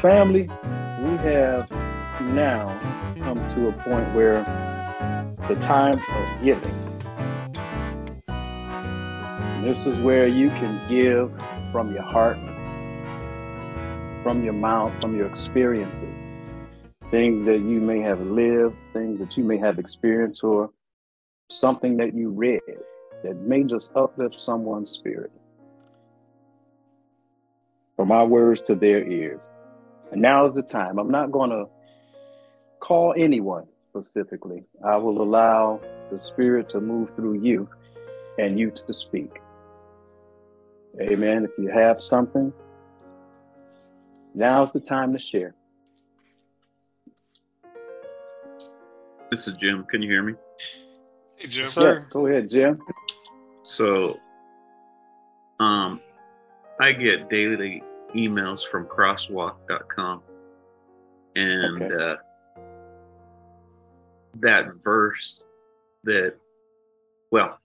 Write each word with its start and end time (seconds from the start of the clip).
family, 0.00 0.42
we 0.42 1.16
have 1.18 1.70
now 2.20 2.66
come 3.18 3.36
to 3.54 3.68
a 3.68 3.72
point 3.72 4.14
where 4.14 4.44
a 5.50 5.54
time 5.56 5.94
of 5.94 6.42
giving. 6.42 6.74
And 8.28 9.64
this 9.64 9.86
is 9.86 9.98
where 9.98 10.28
you 10.28 10.50
can 10.50 10.78
give 10.88 11.32
from 11.72 11.92
your 11.92 12.02
heart, 12.02 12.36
from 14.22 14.44
your 14.44 14.52
mouth, 14.52 14.92
from 15.00 15.16
your 15.16 15.26
experiences, 15.26 16.28
things 17.10 17.46
that 17.46 17.60
you 17.60 17.80
may 17.80 18.00
have 18.00 18.20
lived, 18.20 18.76
things 18.92 19.18
that 19.20 19.36
you 19.38 19.44
may 19.44 19.56
have 19.56 19.78
experienced, 19.78 20.44
or 20.44 20.70
something 21.48 21.96
that 21.96 22.14
you 22.14 22.28
read 22.28 22.60
that 23.24 23.36
may 23.36 23.64
just 23.64 23.96
uplift 23.96 24.38
someone's 24.38 24.90
spirit. 24.90 25.32
From 27.96 28.12
our 28.12 28.26
words 28.26 28.60
to 28.62 28.74
their 28.74 29.02
ears. 29.02 29.48
And 30.10 30.22
now 30.22 30.46
is 30.46 30.54
the 30.54 30.62
time. 30.62 30.98
I'm 30.98 31.10
not 31.10 31.30
going 31.30 31.50
to 31.50 31.66
call 32.80 33.14
anyone 33.16 33.66
specifically. 33.90 34.64
I 34.84 34.96
will 34.96 35.20
allow 35.22 35.80
the 36.10 36.20
Spirit 36.32 36.68
to 36.70 36.80
move 36.80 37.10
through 37.14 37.40
you 37.40 37.68
and 38.38 38.58
you 38.58 38.70
to 38.70 38.94
speak. 38.94 39.30
Amen. 41.00 41.44
If 41.44 41.50
you 41.58 41.68
have 41.68 42.00
something, 42.00 42.52
now's 44.34 44.72
the 44.72 44.80
time 44.80 45.12
to 45.12 45.18
share. 45.18 45.54
This 49.30 49.46
is 49.46 49.54
Jim. 49.54 49.84
Can 49.84 50.00
you 50.00 50.08
hear 50.08 50.22
me? 50.22 50.34
Hey, 51.36 51.48
Jim. 51.48 51.68
Yes, 51.76 52.04
go 52.10 52.26
ahead, 52.26 52.48
Jim. 52.48 52.80
So, 53.62 54.18
um, 55.60 56.00
I 56.80 56.92
get 56.92 57.28
daily 57.28 57.82
emails 58.14 58.66
from 58.66 58.86
crosswalk.com 58.86 60.22
and 61.36 61.82
Okay. 61.82 62.04
uh, 62.04 62.16
that 64.40 64.66
verse 64.82 65.44
that 66.04 66.34
well 67.30 67.58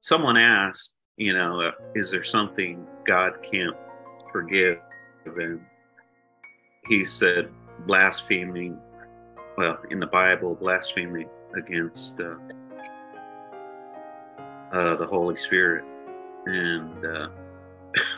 someone 0.00 0.36
asked 0.36 0.94
you 1.16 1.32
know 1.32 1.60
uh, 1.60 1.70
is 1.94 2.10
there 2.10 2.22
something 2.22 2.86
god 3.04 3.32
can't 3.42 3.76
forgive? 4.32 4.78
And 5.24 5.60
he 6.86 7.04
said 7.04 7.50
blaspheming 7.86 8.78
well 9.58 9.78
in 9.90 9.98
the 10.00 10.06
bible 10.06 10.54
blaspheming 10.54 11.28
against 11.56 12.20
uh, 12.20 12.36
uh, 14.72 14.96
the 14.96 15.06
holy 15.06 15.36
spirit. 15.36 15.84
And 16.46 17.04
uh, 17.04 17.28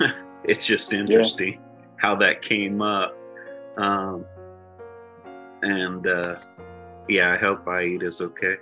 it's 0.48 0.66
just 0.66 0.92
interesting 0.94 1.60
how 1.96 2.16
that 2.16 2.42
came 2.42 2.80
up. 2.80 3.14
Um, 3.77 4.24
and 5.62 6.06
uh, 6.06 6.36
yeah, 7.08 7.32
I 7.32 7.36
hope 7.36 7.64
Aida's 7.66 8.20
okay. 8.20 8.56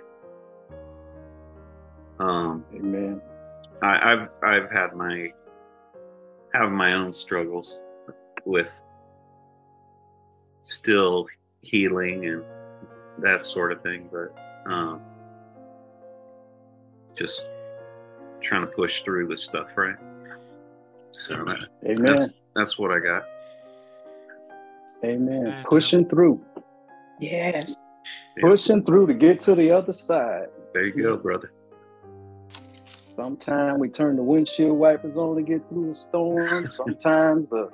Um, 2.19 2.65
Amen. 2.75 3.21
I, 3.81 4.13
I've 4.13 4.29
I've 4.43 4.71
had 4.71 4.95
my 4.95 5.31
have 6.53 6.71
my 6.71 6.93
own 6.93 7.13
struggles 7.13 7.81
with 8.45 8.83
still 10.63 11.27
healing 11.61 12.25
and 12.25 12.43
that 13.19 13.45
sort 13.45 13.71
of 13.71 13.81
thing, 13.81 14.09
but 14.11 14.35
um, 14.71 15.01
just 17.17 17.51
trying 18.41 18.61
to 18.61 18.67
push 18.67 19.01
through 19.03 19.27
with 19.27 19.39
stuff, 19.39 19.69
right? 19.75 19.95
So 21.17 21.33
uh, 21.33 21.55
Amen. 21.83 22.05
that's 22.05 22.29
that's 22.55 22.77
what 22.77 22.91
I 22.91 22.99
got. 22.99 23.23
Amen. 25.03 25.47
Amen. 25.47 25.65
Pushing 25.67 26.07
through. 26.07 26.39
Yes. 27.19 27.75
Yeah. 28.37 28.49
Pushing 28.49 28.85
through 28.85 29.07
to 29.07 29.15
get 29.15 29.41
to 29.41 29.55
the 29.55 29.71
other 29.71 29.93
side. 29.93 30.47
There 30.73 30.85
you 30.85 30.93
go, 30.93 31.17
brother. 31.17 31.51
Sometimes 33.15 33.79
we 33.79 33.89
turn 33.89 34.15
the 34.15 34.21
windshield 34.21 34.77
wipers 34.77 35.17
on 35.17 35.35
to 35.37 35.41
get 35.41 35.67
through 35.69 35.87
the 35.87 35.95
storm. 35.95 36.67
Sometimes 36.75 37.49
the 37.49 37.71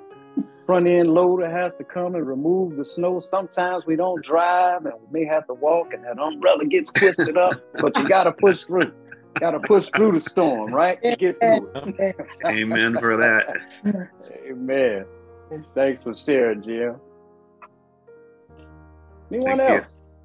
front 0.64 0.88
end 0.88 1.12
loader 1.12 1.50
has 1.50 1.74
to 1.74 1.84
come 1.84 2.14
and 2.14 2.26
remove 2.26 2.76
the 2.76 2.84
snow. 2.84 3.20
Sometimes 3.20 3.84
we 3.86 3.94
don't 3.94 4.24
drive 4.24 4.86
and 4.86 4.94
we 4.94 5.20
may 5.20 5.26
have 5.26 5.46
to 5.48 5.54
walk 5.54 5.92
and 5.92 6.02
that 6.04 6.18
umbrella 6.18 6.64
gets 6.64 6.90
twisted 6.90 7.36
up, 7.36 7.60
but 7.78 7.94
you 7.98 8.08
got 8.08 8.24
to 8.24 8.32
push 8.32 8.64
through. 8.64 8.90
Got 9.40 9.52
to 9.52 9.60
push 9.60 9.88
through 9.90 10.12
the 10.12 10.20
storm, 10.20 10.72
right? 10.72 11.00
Get 11.02 11.40
through 11.40 11.70
it. 11.74 12.16
Amen 12.46 12.96
for 12.98 13.16
that. 13.16 13.46
Amen. 14.46 15.04
Thanks 15.74 16.02
for 16.02 16.14
sharing, 16.14 16.62
Jim. 16.62 16.96
Anyone 19.32 19.58
Thank 19.58 19.70
you. 19.70 19.76
else? 19.76 20.18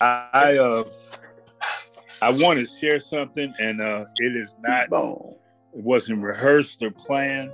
I 0.00 0.56
uh, 0.58 0.84
I 2.22 2.30
want 2.30 2.58
to 2.58 2.66
share 2.66 3.00
something, 3.00 3.52
and 3.58 3.80
uh, 3.80 4.04
it 4.18 4.36
is 4.36 4.56
not, 4.62 4.90
Boom. 4.90 5.34
it 5.72 5.82
wasn't 5.82 6.22
rehearsed 6.22 6.82
or 6.82 6.90
planned, 6.90 7.50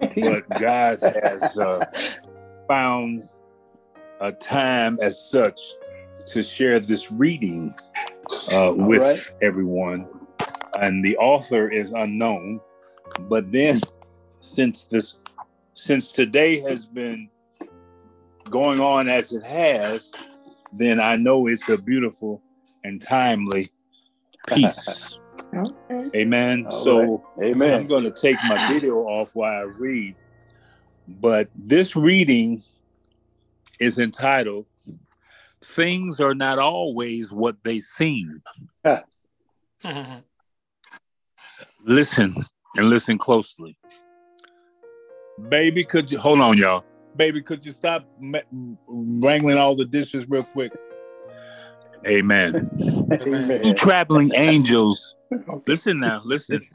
but 0.00 0.48
God 0.58 0.98
has 1.02 1.58
uh, 1.58 1.84
found 2.68 3.28
a 4.20 4.32
time 4.32 4.98
as 5.00 5.30
such 5.30 5.60
to 6.26 6.42
share 6.42 6.80
this 6.80 7.10
reading 7.12 7.74
uh, 8.52 8.72
with 8.76 9.00
right. 9.00 9.34
everyone, 9.42 10.08
and 10.80 11.04
the 11.04 11.16
author 11.18 11.70
is 11.70 11.92
unknown. 11.92 12.60
But 13.20 13.50
then, 13.52 13.80
since 14.40 14.88
this, 14.88 15.18
since 15.74 16.12
today 16.12 16.60
has 16.60 16.86
been 16.86 17.30
going 18.50 18.80
on 18.80 19.08
as 19.08 19.32
it 19.32 19.44
has, 19.44 20.12
then 20.72 21.00
I 21.00 21.14
know 21.14 21.46
it's 21.46 21.68
a 21.68 21.78
beautiful 21.78 22.42
and 22.84 23.00
timely 23.00 23.68
piece. 24.48 25.18
Okay. 25.54 26.10
Amen. 26.16 26.66
All 26.66 26.84
so 26.84 27.24
I'm 27.40 27.86
going 27.86 28.04
to 28.04 28.10
take 28.10 28.36
my 28.48 28.72
video 28.72 28.96
off 29.04 29.34
while 29.34 29.52
I 29.52 29.62
read. 29.62 30.16
But 31.08 31.48
this 31.54 31.96
reading 31.96 32.62
is 33.78 33.98
entitled 33.98 34.66
Things 35.66 36.20
Are 36.20 36.34
Not 36.34 36.58
Always 36.58 37.30
What 37.32 37.62
They 37.62 37.78
Seem. 37.80 38.40
Listen 41.84 42.34
and 42.76 42.90
listen 42.90 43.18
closely. 43.18 43.76
Baby, 45.48 45.84
could 45.84 46.10
you 46.10 46.18
hold 46.18 46.40
on, 46.40 46.58
y'all? 46.58 46.84
Baby, 47.14 47.42
could 47.42 47.64
you 47.64 47.72
stop 47.72 48.06
ma- 48.18 48.40
wrangling 48.86 49.58
all 49.58 49.74
the 49.74 49.84
dishes 49.84 50.28
real 50.28 50.42
quick? 50.42 50.72
Amen. 52.06 52.52
Two 53.20 53.34
Amen. 53.34 53.74
traveling 53.74 54.30
angels. 54.36 55.16
Listen 55.66 56.00
now, 56.00 56.20
listen, 56.24 56.66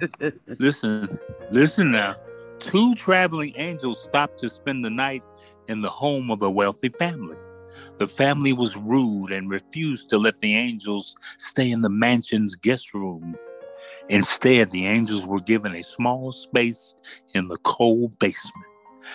listen, 0.59 1.19
listen 1.49 1.91
now. 1.91 2.15
Two 2.59 2.93
traveling 2.95 3.53
angels 3.55 4.01
stopped 4.01 4.39
to 4.39 4.49
spend 4.49 4.85
the 4.85 4.89
night 4.89 5.23
in 5.67 5.81
the 5.81 5.89
home 5.89 6.29
of 6.31 6.41
a 6.41 6.49
wealthy 6.49 6.89
family. 6.89 7.37
The 8.01 8.07
family 8.07 8.51
was 8.51 8.75
rude 8.75 9.31
and 9.31 9.47
refused 9.47 10.09
to 10.09 10.17
let 10.17 10.39
the 10.39 10.55
angels 10.55 11.15
stay 11.37 11.69
in 11.69 11.81
the 11.81 11.89
mansion's 11.89 12.55
guest 12.55 12.95
room. 12.95 13.35
Instead, 14.09 14.71
the 14.71 14.87
angels 14.87 15.27
were 15.27 15.39
given 15.39 15.75
a 15.75 15.83
small 15.83 16.31
space 16.31 16.95
in 17.35 17.47
the 17.47 17.57
cold 17.57 18.17
basement. 18.17 18.65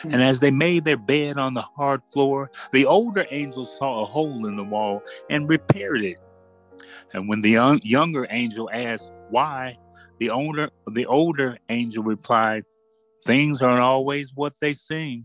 Hmm. 0.02 0.14
And 0.14 0.22
as 0.22 0.38
they 0.38 0.52
made 0.52 0.84
their 0.84 0.96
bed 0.96 1.36
on 1.36 1.54
the 1.54 1.62
hard 1.62 2.04
floor, 2.04 2.48
the 2.72 2.86
older 2.86 3.26
angel 3.32 3.64
saw 3.64 4.04
a 4.04 4.06
hole 4.06 4.46
in 4.46 4.54
the 4.54 4.62
wall 4.62 5.02
and 5.30 5.48
repaired 5.48 6.04
it. 6.04 6.18
And 7.12 7.28
when 7.28 7.40
the 7.40 7.50
young, 7.50 7.80
younger 7.82 8.28
angel 8.30 8.70
asked 8.72 9.10
why, 9.30 9.78
the 10.20 10.30
older 10.30 10.70
the 10.86 11.06
older 11.06 11.58
angel 11.70 12.04
replied, 12.04 12.62
"Things 13.24 13.60
aren't 13.60 13.80
always 13.80 14.32
what 14.36 14.52
they 14.60 14.74
seem." 14.74 15.24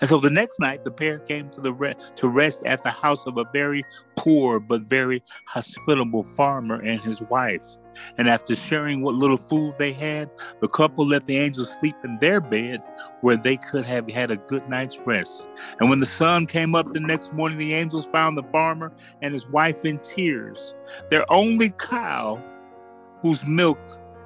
And 0.00 0.08
so 0.08 0.18
the 0.18 0.30
next 0.30 0.60
night, 0.60 0.84
the 0.84 0.90
pair 0.90 1.18
came 1.18 1.50
to 1.50 1.60
the 1.60 1.72
re- 1.72 1.94
to 2.16 2.28
rest 2.28 2.62
at 2.64 2.84
the 2.84 2.90
house 2.90 3.26
of 3.26 3.36
a 3.36 3.44
very 3.52 3.84
poor 4.16 4.60
but 4.60 4.82
very 4.82 5.22
hospitable 5.46 6.24
farmer 6.24 6.80
and 6.80 7.00
his 7.00 7.20
wife. 7.22 7.62
And 8.16 8.28
after 8.28 8.54
sharing 8.54 9.02
what 9.02 9.14
little 9.14 9.36
food 9.36 9.74
they 9.78 9.92
had, 9.92 10.30
the 10.60 10.68
couple 10.68 11.06
let 11.06 11.24
the 11.24 11.36
angels 11.36 11.72
sleep 11.78 11.96
in 12.04 12.18
their 12.20 12.40
bed 12.40 12.82
where 13.20 13.36
they 13.36 13.56
could 13.56 13.84
have 13.84 14.08
had 14.08 14.30
a 14.30 14.36
good 14.36 14.68
night's 14.68 14.98
rest. 15.00 15.48
And 15.80 15.90
when 15.90 16.00
the 16.00 16.06
sun 16.06 16.46
came 16.46 16.74
up 16.74 16.92
the 16.92 17.00
next 17.00 17.32
morning, 17.32 17.58
the 17.58 17.74
angels 17.74 18.06
found 18.06 18.38
the 18.38 18.44
farmer 18.44 18.92
and 19.20 19.34
his 19.34 19.46
wife 19.48 19.84
in 19.84 19.98
tears. 19.98 20.74
Their 21.10 21.30
only 21.30 21.70
cow, 21.70 22.42
whose 23.20 23.44
milk 23.46 23.78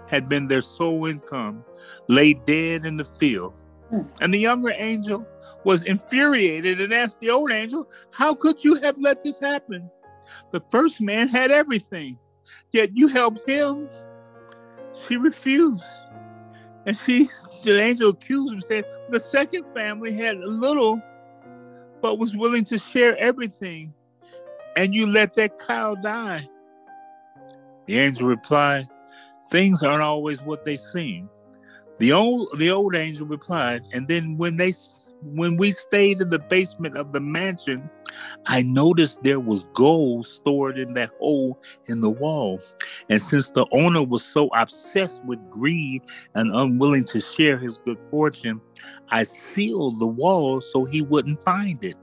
had 0.09 0.29
been 0.29 0.47
their 0.49 0.63
sole 0.63 1.07
income, 1.07 1.65
lay 2.09 2.35
dead 2.35 2.85
in 2.85 2.97
the 2.97 3.05
field. 3.05 3.55
Hmm. 3.91 4.03
And 4.21 4.35
the 4.35 4.39
younger 4.39 4.73
angel 4.77 5.27
was 5.65 5.85
infuriated 5.85 6.81
and 6.81 6.93
asked 6.93 7.21
the 7.21 7.31
old 7.31 7.53
angel, 7.53 7.91
How 8.13 8.35
could 8.35 8.63
you 8.63 8.75
have 8.77 8.99
let 8.99 9.23
this 9.23 9.41
happen? 9.41 9.91
The 10.51 10.61
first 10.61 11.01
man 11.01 11.29
had 11.29 11.51
everything, 11.51 12.19
yet 12.73 12.97
you 12.97 13.09
helped 13.09 13.49
him. 13.49 13.89
She 15.07 15.17
refused. 15.17 15.85
And 16.87 16.97
she, 17.05 17.29
the 17.63 17.81
angel 17.81 18.11
accused 18.11 18.53
him, 18.53 18.61
said, 18.61 18.85
The 19.11 19.21
second 19.21 19.65
family 19.75 20.15
had 20.15 20.37
a 20.37 20.47
little, 20.47 21.01
but 22.01 22.19
was 22.19 22.37
willing 22.37 22.65
to 22.67 22.79
share 22.79 23.17
everything. 23.19 23.93
And 24.77 24.95
you 24.95 25.07
let 25.07 25.35
that 25.35 25.59
cow 25.59 25.95
die. 25.97 26.49
The 27.87 27.99
angel 27.99 28.29
replied, 28.29 28.87
Things 29.51 29.83
aren't 29.83 30.03
always 30.03 30.43
what 30.43 30.65
they 30.65 30.77
seem. 30.77 31.29
The 31.99 32.13
old 32.13 32.49
the 32.59 32.71
old 32.71 32.95
angel 32.95 33.27
replied, 33.27 33.83
and 33.93 34.07
then 34.09 34.37
when 34.37 34.57
they 34.57 34.73
when 35.23 35.57
we 35.57 35.71
stayed 35.73 36.21
in 36.21 36.31
the 36.31 36.39
basement 36.39 36.97
of 36.97 37.13
the 37.13 37.21
mansion, 37.21 37.89
I 38.47 38.63
noticed 38.63 39.23
there 39.23 39.41
was 39.41 39.65
gold 39.75 40.27
stored 40.27 40.79
in 40.79 40.95
that 40.95 41.11
hole 41.19 41.61
in 41.87 42.01
the 42.01 42.11
wall. 42.11 42.61
And 43.09 43.21
since 43.21 43.51
the 43.51 43.67
owner 43.73 44.03
was 44.03 44.25
so 44.25 44.49
obsessed 44.57 45.25
with 45.25 45.39
greed 45.51 46.03
and 46.35 46.55
unwilling 46.55 47.05
to 47.05 47.21
share 47.21 47.59
his 47.59 47.79
good 47.79 47.99
fortune, 48.11 48.61
I 49.11 49.25
sealed 49.25 50.01
the 50.01 50.07
wall 50.07 50.61
so 50.61 50.85
he 50.85 51.03
wouldn't 51.03 51.43
find 51.43 51.83
it. 51.83 51.97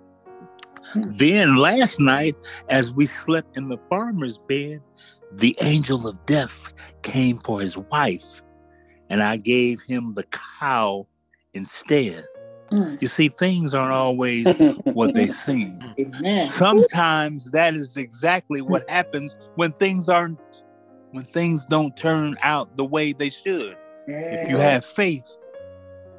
Hmm. 0.86 1.16
Then 1.16 1.56
last 1.58 2.00
night, 2.00 2.36
as 2.70 2.94
we 2.94 3.06
slept 3.06 3.56
in 3.56 3.70
the 3.70 3.80
farmer's 3.90 4.38
bed, 4.38 4.82
the 5.32 5.58
angel 5.62 6.08
of 6.08 6.24
death 6.26 6.74
came 7.02 7.38
for 7.40 7.62
his 7.62 7.78
wife, 7.78 8.42
and 9.14 9.22
I 9.22 9.38
gave 9.38 9.80
him 9.84 10.16
the 10.16 10.24
cow 10.60 11.06
instead. 11.54 12.24
Mm. 12.72 13.00
You 13.00 13.08
see, 13.08 13.30
things 13.30 13.76
aren't 13.76 13.94
always 13.94 14.48
what 14.86 15.14
they 15.14 15.28
seem. 15.46 15.78
Amen. 16.00 16.50
Sometimes 16.50 17.52
that 17.52 17.76
is 17.76 17.96
exactly 17.96 18.64
what 18.64 18.90
happens 18.90 19.36
when 19.54 19.72
things 19.74 20.10
aren't 20.10 20.40
when 21.12 21.26
things 21.26 21.64
don't 21.66 21.96
turn 21.96 22.36
out 22.42 22.76
the 22.76 22.84
way 22.84 23.14
they 23.14 23.30
should. 23.30 23.78
If 24.08 24.50
you 24.50 24.58
have 24.58 24.84
faith, 24.84 25.30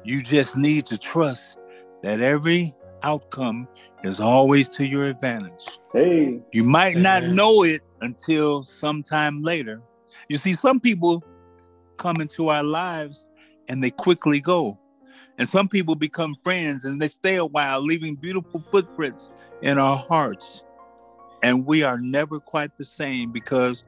you 0.05 0.21
just 0.21 0.55
need 0.55 0.85
to 0.85 0.97
trust 0.97 1.57
that 2.01 2.21
every 2.21 2.71
outcome 3.03 3.67
is 4.05 4.21
always 4.21 4.69
to 4.69 4.87
your 4.87 5.03
advantage. 5.03 5.79
hey, 5.91 6.39
You 6.53 6.63
might 6.63 6.95
not 6.95 7.23
know 7.23 7.63
it 7.65 7.81
until 7.99 8.63
sometime 8.63 9.43
later. 9.43 9.81
You 10.29 10.37
see, 10.37 10.53
some 10.53 10.79
people 10.79 11.21
come 11.97 12.21
into 12.21 12.49
our 12.49 12.63
lives 12.63 13.27
and 13.67 13.83
they 13.83 13.91
quickly 13.91 14.39
go. 14.39 14.77
And 15.37 15.49
some 15.49 15.67
people 15.67 15.95
become 15.95 16.35
friends 16.43 16.85
and 16.85 17.01
they 17.01 17.07
stay 17.07 17.35
a 17.35 17.45
while, 17.45 17.81
leaving 17.81 18.15
beautiful 18.15 18.63
footprints 18.71 19.31
in 19.61 19.77
our 19.77 19.97
hearts. 19.97 20.63
And 21.43 21.65
we 21.65 21.83
are 21.83 21.99
never 21.99 22.39
quite 22.39 22.77
the 22.77 22.85
same 22.85 23.31
because 23.31 23.83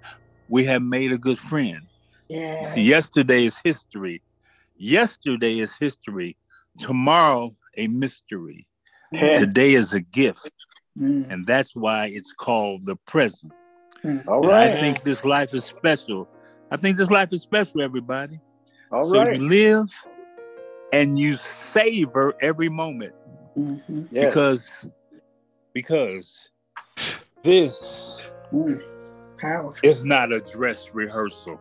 we 0.49 0.65
have 0.65 0.81
made 0.81 1.11
a 1.11 1.17
good 1.17 1.39
friend. 1.39 1.81
Yes. 2.29 2.73
See, 2.73 2.81
yesterday 2.81 3.45
is 3.45 3.55
history. 3.63 4.21
Yesterday 4.77 5.59
is 5.59 5.71
history. 5.79 6.37
Tomorrow, 6.79 7.51
a 7.77 7.87
mystery. 7.87 8.67
Yeah. 9.11 9.39
Today 9.39 9.73
is 9.73 9.93
a 9.93 10.01
gift. 10.01 10.51
Mm. 10.99 11.31
And 11.31 11.45
that's 11.45 11.75
why 11.75 12.07
it's 12.07 12.33
called 12.33 12.85
the 12.85 12.95
present. 12.95 13.53
all 14.27 14.43
And 14.43 14.51
I 14.51 14.69
think 14.79 15.03
this 15.03 15.23
life 15.23 15.53
is 15.53 15.63
special. 15.63 16.27
I 16.71 16.77
think 16.77 16.97
this 16.97 17.09
life 17.11 17.29
is 17.31 17.41
special, 17.41 17.81
everybody. 17.81 18.37
all 18.91 19.03
so 19.05 19.23
right. 19.23 19.35
you 19.37 19.47
live 19.47 19.89
and 20.93 21.19
you 21.19 21.35
savor 21.73 22.33
every 22.41 22.69
moment 22.69 23.13
Mhm. 23.57 24.07
Yes. 24.11 24.25
because 24.27 24.71
because 25.73 26.49
this 27.43 28.31
Mm. 28.53 28.81
Is 29.83 30.03
not 30.05 30.31
a 30.33 30.39
dress 30.39 30.95
rehearsal. 30.95 31.59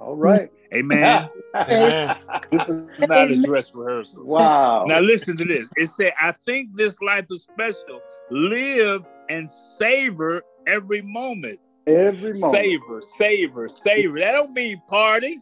all 0.00 0.16
right. 0.16 0.50
Amen. 0.74 1.28
Amen. 1.54 2.16
this 2.50 2.68
is 2.68 2.84
not 3.08 3.30
a 3.30 3.36
dress 3.42 3.72
rehearsal. 3.74 4.24
wow. 4.24 4.84
Now 4.86 4.98
listen 5.00 5.36
to 5.36 5.44
this. 5.44 5.68
It 5.76 5.90
said, 5.90 6.14
I 6.20 6.32
think 6.44 6.74
this 6.76 7.00
life 7.00 7.26
is 7.30 7.42
special. 7.44 8.00
Live 8.30 9.04
and 9.28 9.48
savor 9.48 10.42
every 10.66 11.02
moment. 11.02 11.60
Every 11.86 12.34
moment. 12.34 12.64
Savor, 12.64 13.02
savor, 13.02 13.68
savor. 13.68 14.20
That 14.20 14.32
don't 14.32 14.52
mean 14.52 14.80
party. 14.88 15.40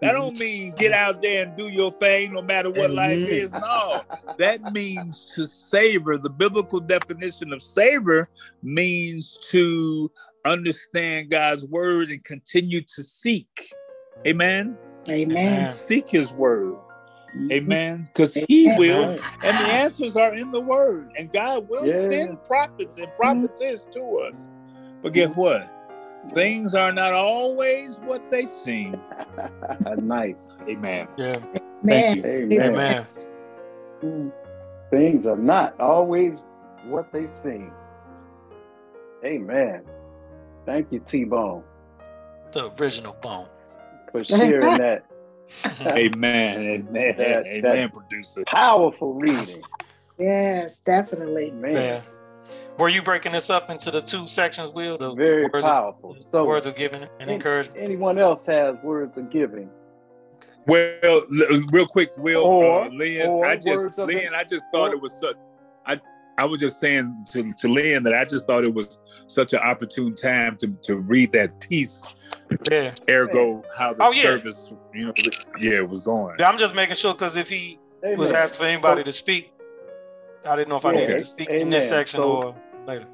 That 0.00 0.12
don't 0.12 0.36
mean 0.36 0.74
get 0.76 0.92
out 0.92 1.22
there 1.22 1.46
and 1.46 1.56
do 1.56 1.68
your 1.68 1.92
thing 1.92 2.32
no 2.32 2.42
matter 2.42 2.70
what 2.70 2.90
life 2.90 3.20
is. 3.20 3.52
No, 3.52 4.00
that 4.36 4.72
means 4.72 5.32
to 5.36 5.46
savor. 5.46 6.18
The 6.18 6.30
biblical 6.30 6.80
definition 6.80 7.52
of 7.52 7.62
savor 7.62 8.28
means 8.64 9.38
to 9.50 10.10
understand 10.44 11.30
God's 11.30 11.64
word 11.66 12.10
and 12.10 12.22
continue 12.24 12.80
to 12.80 13.02
seek. 13.04 13.72
Amen. 14.26 14.76
Amen. 15.08 15.72
Seek 15.72 16.08
his 16.08 16.32
word. 16.32 16.74
Mhm. 17.36 17.52
Amen. 17.52 18.08
Because 18.12 18.34
he 18.34 18.66
will, 18.76 19.10
and 19.10 19.18
the 19.42 19.72
answers 19.72 20.16
are 20.16 20.34
in 20.34 20.50
the 20.50 20.60
word. 20.60 21.12
And 21.16 21.32
God 21.32 21.68
will 21.68 21.86
Yeah. 21.86 22.08
send 22.08 22.42
prophets 22.44 22.98
and 22.98 23.14
prophetess 23.14 23.86
to 23.92 24.18
us. 24.18 24.48
But 25.00 25.12
guess 25.12 25.30
what? 25.36 25.68
Things 26.28 26.74
are 26.74 26.92
not 26.92 27.12
always 27.12 27.98
what 28.00 28.22
they 28.30 28.46
seem. 28.46 29.00
nice. 29.98 30.36
Amen. 30.68 31.08
Yeah. 31.16 31.38
Thank 31.86 32.24
Amen. 32.24 32.50
you. 32.50 32.60
Amen. 32.60 33.06
Amen. 34.04 34.32
Things 34.90 35.26
are 35.26 35.36
not 35.36 35.78
always 35.80 36.38
what 36.86 37.12
they 37.12 37.28
seem. 37.28 37.72
Amen. 39.24 39.82
Thank 40.66 40.92
you, 40.92 41.00
T 41.00 41.24
Bone, 41.24 41.64
The 42.52 42.72
original 42.80 43.16
bone. 43.20 43.48
for 44.12 44.24
sharing 44.24 44.76
that 44.78 45.04
Amen. 45.86 46.86
Amen. 46.88 47.14
That- 47.18 47.46
Amen, 47.46 47.62
that- 47.62 47.92
producer. 47.94 48.44
powerful 48.46 49.14
reading. 49.14 49.62
Yes, 50.18 50.78
definitely. 50.78 51.50
Man, 51.50 51.74
Yeah. 51.74 52.00
Were 52.78 52.88
you 52.88 53.02
breaking 53.02 53.32
this 53.32 53.50
up 53.50 53.70
into 53.70 53.90
the 53.90 54.00
two 54.00 54.26
sections, 54.26 54.72
Will? 54.72 54.96
The 54.98 55.14
very 55.14 55.46
words 55.46 55.66
powerful. 55.66 56.12
Of, 56.12 56.22
So, 56.22 56.44
words 56.44 56.66
of 56.66 56.74
giving 56.74 57.02
and 57.02 57.10
any- 57.20 57.34
encouragement. 57.34 57.78
anyone 57.82 58.18
else 58.18 58.46
has 58.46 58.76
words 58.82 59.16
of 59.16 59.30
giving? 59.30 59.68
Well, 60.66 60.98
l- 61.04 61.62
real 61.70 61.86
quick, 61.86 62.10
Will, 62.16 62.42
Or- 62.44 62.84
uh, 62.84 62.88
Lynn, 62.88 63.28
or 63.28 63.44
I 63.44 63.50
words 63.54 63.64
just, 63.66 63.98
of 63.98 64.08
Lynn, 64.08 64.34
I 64.34 64.44
just 64.44 64.64
thought 64.72 64.90
or- 64.90 64.94
it 64.94 65.02
was 65.02 65.12
such, 65.12 65.36
I, 65.86 66.00
I 66.38 66.44
was 66.46 66.60
just 66.60 66.80
saying 66.80 67.24
to, 67.32 67.42
to 67.58 67.68
Lynn 67.68 68.04
that 68.04 68.14
I 68.14 68.24
just 68.24 68.46
thought 68.46 68.64
it 68.64 68.72
was 68.72 68.98
such 69.26 69.52
an 69.52 69.58
opportune 69.58 70.14
time 70.14 70.56
to, 70.58 70.68
to 70.84 70.96
read 70.96 71.32
that 71.32 71.60
piece, 71.60 72.16
Yeah. 72.70 72.94
ergo 73.10 73.62
how 73.76 73.92
the 73.94 74.02
Oh, 74.04 74.12
yeah. 74.12 74.22
service, 74.22 74.72
you 74.94 75.06
know, 75.06 75.12
yeah, 75.60 75.80
was 75.82 76.00
going. 76.00 76.36
Yeah, 76.38 76.48
I'm 76.48 76.58
just 76.58 76.74
making 76.74 76.94
sure 76.94 77.12
because 77.12 77.36
if 77.36 77.48
he 77.48 77.78
Amen. 78.04 78.18
was 78.18 78.32
asking 78.32 78.58
for 78.60 78.64
anybody 78.66 79.04
to 79.04 79.12
speak, 79.12 79.51
I 80.46 80.56
didn't 80.56 80.68
know 80.68 80.76
if 80.76 80.84
I 80.84 80.92
needed 80.92 81.06
to 81.08 81.12
it's- 81.14 81.28
speak 81.30 81.50
in 81.50 81.70
this 81.70 81.88
section 81.88 82.18
So- 82.20 82.32
or 82.32 82.54
later. 82.86 83.06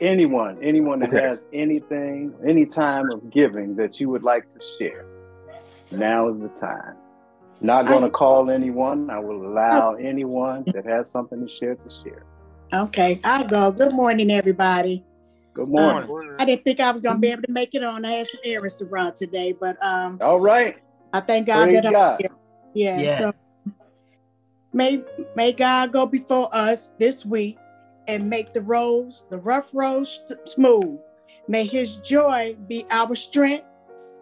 anyone, 0.00 0.58
anyone 0.62 0.98
that 1.00 1.10
Okay. 1.10 1.22
has 1.22 1.46
anything, 1.52 2.34
any 2.46 2.66
time 2.66 3.10
of 3.10 3.30
giving 3.30 3.76
that 3.76 4.00
you 4.00 4.08
would 4.08 4.22
like 4.22 4.44
to 4.54 4.60
share, 4.78 5.04
now 5.90 6.28
is 6.28 6.38
the 6.38 6.48
time. 6.60 6.96
Not 7.60 7.86
going 7.86 8.02
to 8.02 8.10
call 8.10 8.50
anyone. 8.50 9.08
I 9.10 9.20
will 9.20 9.46
allow 9.46 9.94
anyone 9.94 10.64
that 10.74 10.84
has 10.84 11.08
something 11.10 11.46
to 11.46 11.52
share 11.60 11.76
to 11.76 11.90
share. 12.02 12.24
Okay, 12.74 13.20
I'll 13.22 13.44
go. 13.46 13.70
Good 13.70 13.92
morning, 13.92 14.30
everybody. 14.32 15.04
Good 15.54 15.68
morning. 15.68 16.10
I 16.40 16.44
didn't 16.46 16.64
think 16.64 16.80
I 16.80 16.90
was 16.90 17.02
gonna 17.02 17.18
be 17.18 17.28
able 17.28 17.42
to 17.42 17.52
make 17.52 17.74
it 17.74 17.84
on. 17.84 18.04
I 18.06 18.12
had 18.12 18.26
some 18.26 18.40
errands 18.42 18.76
to 18.76 18.86
run 18.86 19.12
today, 19.12 19.52
but 19.52 19.76
um, 19.84 20.18
All 20.22 20.40
right. 20.40 20.76
I 21.12 21.20
thank 21.20 21.46
God 21.46 21.64
Praise 21.64 21.76
that 21.76 21.86
I'm 21.86 21.92
God. 21.92 22.20
here. 22.20 22.30
Yeah, 22.72 22.98
Yeah. 23.00 23.18
So 23.18 23.32
may 24.72 25.02
may 25.36 25.52
God 25.52 25.92
go 25.92 26.06
before 26.06 26.48
us 26.54 26.92
this 26.98 27.24
week 27.24 27.58
and 28.08 28.28
make 28.28 28.52
the 28.52 28.62
roads, 28.62 29.26
the 29.30 29.38
rough 29.38 29.70
roads, 29.74 30.20
st- 30.28 30.48
smooth. 30.48 30.98
May 31.48 31.66
His 31.66 31.96
joy 31.96 32.56
be 32.68 32.84
our 32.90 33.14
strength, 33.14 33.66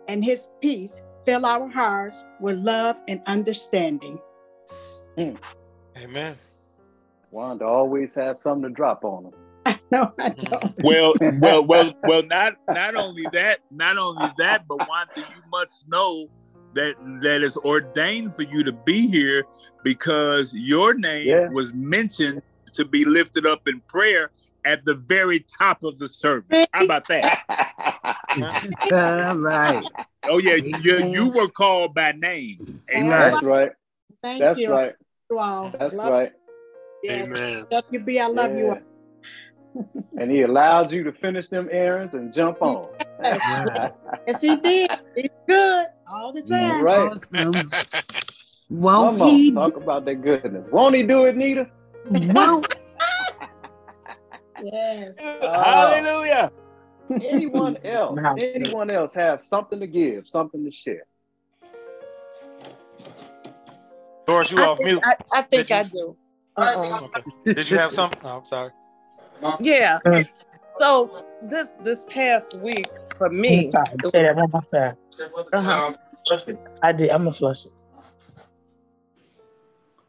and 0.09 0.25
His 0.25 0.49
peace 0.61 1.03
fill 1.25 1.47
our 1.47 1.69
hearts 1.69 2.25
with 2.41 2.57
love 2.59 3.01
and 3.09 3.23
understanding. 3.27 4.19
Mm. 5.19 5.39
Amen. 5.99 6.37
Wanda 7.31 7.65
always 7.65 8.15
has 8.15 8.41
something 8.41 8.71
to 8.71 8.75
drop 8.75 9.05
on 9.05 9.27
us. 9.27 9.77
No, 9.93 10.13
I 10.19 10.31
mm. 10.31 10.51
don't. 10.51 10.75
Well, 10.83 11.15
well, 11.41 11.65
well, 11.65 11.95
well. 12.05 12.23
Not 12.23 12.55
not 12.69 12.95
only 12.95 13.27
that, 13.33 13.61
not 13.71 13.99
only 13.99 14.31
that, 14.39 14.67
but 14.67 14.79
Wanda, 14.89 15.13
you 15.17 15.43
must 15.51 15.85
know 15.89 16.27
that 16.75 16.97
that 17.23 17.43
is 17.43 17.57
ordained 17.59 18.37
for 18.37 18.43
you 18.43 18.63
to 18.65 18.73
be 18.73 19.09
here 19.09 19.45
because 19.83 20.53
your 20.55 20.95
name 20.95 21.27
Yeah. 21.29 21.49
was 21.49 21.73
mentioned 21.73 22.43
to 22.73 22.85
be 22.85 23.05
lifted 23.05 23.47
up 23.47 23.67
in 23.67 23.81
prayer 23.89 24.31
at 24.65 24.85
the 24.85 24.95
very 24.95 25.45
top 25.59 25.83
of 25.83 25.99
the 25.99 26.09
service. 26.09 26.67
How 26.73 26.85
about 26.85 27.07
that? 27.09 27.39
All 28.93 29.37
right. 29.37 29.83
Oh 30.29 30.39
yeah, 30.39 30.55
you 30.55 31.05
you 31.07 31.31
were 31.31 31.49
called 31.49 31.95
by 31.95 32.13
name. 32.13 32.83
Amen. 32.95 33.11
That's 33.11 33.43
right. 33.43 33.73
Thank 34.23 34.41
That's 34.41 34.59
you. 34.61 34.71
right. 34.71 34.95
You 35.31 35.39
all. 35.39 35.71
That's 35.71 35.95
love, 35.95 36.11
right. 36.13 36.33
Yes. 37.03 37.29
Amen. 37.29 37.65
WB, 38.05 38.21
I 38.21 38.27
love 38.27 38.57
you. 38.57 38.77
and 40.19 40.31
he 40.31 40.43
allowed 40.43 40.93
you 40.93 41.05
to 41.05 41.13
finish 41.13 41.47
them 41.47 41.69
errands 41.73 42.15
and 42.15 42.33
jump 42.33 42.61
on. 42.61 42.89
Yes, 43.23 43.93
yes, 44.27 44.41
he 44.41 44.57
did. 44.57 44.91
He's 45.17 45.29
good 45.49 45.87
all 46.11 46.33
the 46.33 46.43
time. 46.43 46.83
right. 46.85 47.13
Awesome. 47.35 47.71
Won't 48.71 49.19
Come 49.19 49.23
on, 49.23 49.29
he? 49.31 49.53
talk 49.53 49.77
about 49.77 50.05
that 50.05 50.17
goodness. 50.17 50.65
Won't 50.71 50.95
he 50.95 51.03
do 51.03 51.25
it, 51.27 51.37
Nita? 51.37 51.69
Won't 52.11 52.67
Yes. 54.63 55.19
Uh, 55.21 55.65
Hallelujah. 55.65 56.53
Anyone 57.11 57.77
else? 57.83 58.21
Anyone 58.55 58.91
else 58.93 59.15
have 59.15 59.41
something 59.41 59.81
to 59.81 59.87
give, 59.89 60.29
something 60.29 60.65
to 60.65 60.71
share? 60.71 61.03
Doris, 64.27 64.53
you 64.53 64.59
I 64.63 64.67
off 64.67 64.77
think, 64.79 64.87
mute. 64.89 65.03
I, 65.05 65.17
I 65.33 65.43
think 65.43 65.71
you- 65.71 65.77
I 65.77 65.83
do. 65.85 66.17
Uh-uh. 66.57 67.01
Okay. 67.03 67.55
Did 67.55 67.71
you 67.71 67.79
have 67.79 67.91
something? 67.91 68.19
Oh, 68.23 68.39
I'm 68.39 68.45
sorry. 68.45 68.71
Yeah. 69.61 69.99
Uh, 70.05 70.23
So 70.81 71.27
this 71.43 71.75
this 71.85 72.07
past 72.09 72.59
week 72.61 72.89
for 73.19 73.29
me, 73.29 73.69
sorry. 73.69 73.85
it 73.93 74.07
Say 74.07 74.21
that 74.21 74.35
one 74.35 74.51
more 74.51 74.63
time. 74.63 74.97
Uh-huh. 75.53 75.93
I 76.83 76.93
did. 76.93 77.11
I'm 77.11 77.25
gonna 77.25 77.33
flush 77.33 77.67
it. 77.67 77.73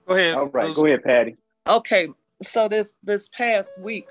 Go 0.07 0.15
ahead. 0.15 0.35
All 0.37 0.45
right, 0.47 0.73
go 0.73 0.85
ahead, 0.85 1.03
Patty. 1.03 1.35
okay, 1.67 2.07
so 2.41 2.69
this 2.69 2.95
this 3.03 3.27
past 3.27 3.81
week 3.81 4.07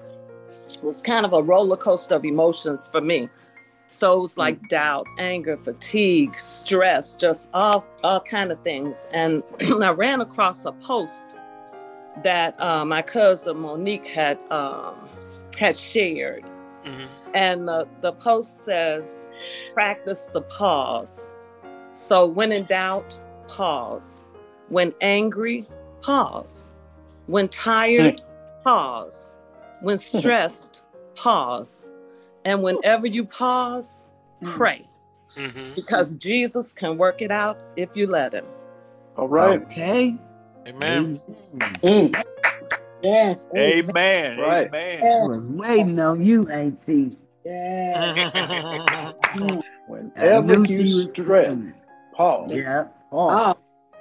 was 0.83 1.01
kind 1.01 1.25
of 1.25 1.33
a 1.33 1.43
roller 1.43 1.79
coaster 1.79 2.17
of 2.17 2.27
emotions 2.27 2.89
for 2.89 3.01
me. 3.01 3.31
So 3.87 4.19
it 4.19 4.21
was 4.21 4.37
like 4.37 4.69
doubt, 4.69 5.07
anger, 5.19 5.57
fatigue, 5.57 6.39
stress, 6.39 7.17
just 7.17 7.49
all 7.55 7.87
all 8.05 8.21
kind 8.21 8.53
of 8.53 8.63
things. 8.63 9.09
And 9.15 9.43
I 9.83 9.93
ran 9.93 10.21
across 10.21 10.67
a 10.67 10.73
post 10.73 11.37
that 12.23 12.61
uh, 12.61 12.85
my 12.85 13.01
cousin 13.01 13.61
Monique 13.61 14.09
had 14.09 14.39
um, 14.51 15.09
had 15.61 15.77
shared, 15.77 16.43
Mhm. 16.85 17.31
and 17.35 17.69
the, 17.69 17.87
the 18.01 18.13
post 18.15 18.65
says, 18.65 19.27
"Practice 19.75 20.31
the 20.33 20.41
pause." 20.43 21.29
So 21.93 22.25
when 22.27 22.51
in 22.51 22.65
doubt, 22.65 23.19
pause. 23.47 24.25
When 24.71 24.95
angry, 25.01 25.67
pause. 26.03 26.69
When 27.27 27.49
tired, 27.49 28.23
pause. 28.65 29.35
When 29.83 29.99
stressed, 29.99 30.85
pause. 31.15 31.87
And 32.45 32.63
whenever 32.63 33.07
you 33.07 33.25
pause, 33.25 34.09
pray 34.43 34.89
Mhm. 35.37 35.75
because 35.75 36.17
Jesus 36.17 36.73
can 36.73 36.97
work 36.97 37.21
it 37.21 37.31
out 37.31 37.59
if 37.77 37.91
you 37.95 38.07
let 38.07 38.33
him. 38.33 38.47
All 39.19 39.29
right. 39.29 39.61
Okay. 39.63 40.17
Amen. 40.67 41.21
Mm, 41.83 42.15
Yes. 43.03 43.49
Amen. 43.57 44.39
Right. 44.39 44.67
Amen. 44.69 45.03
I 45.03 45.07
Yes. 45.07 45.29
was 45.29 45.49
waiting 45.49 45.99
on 45.99 46.23
you, 46.23 46.49
Auntie. 46.49 47.17
Yes. 47.45 48.31
I 48.35 49.13
Whenever 49.87 50.43
knew 50.43 50.65
you 50.65 50.97
was 50.97 51.11
stress, 51.11 51.47
coming. 51.47 51.75
pause. 52.15 52.53
Yeah. 52.53 52.85
Oh. 53.13 53.55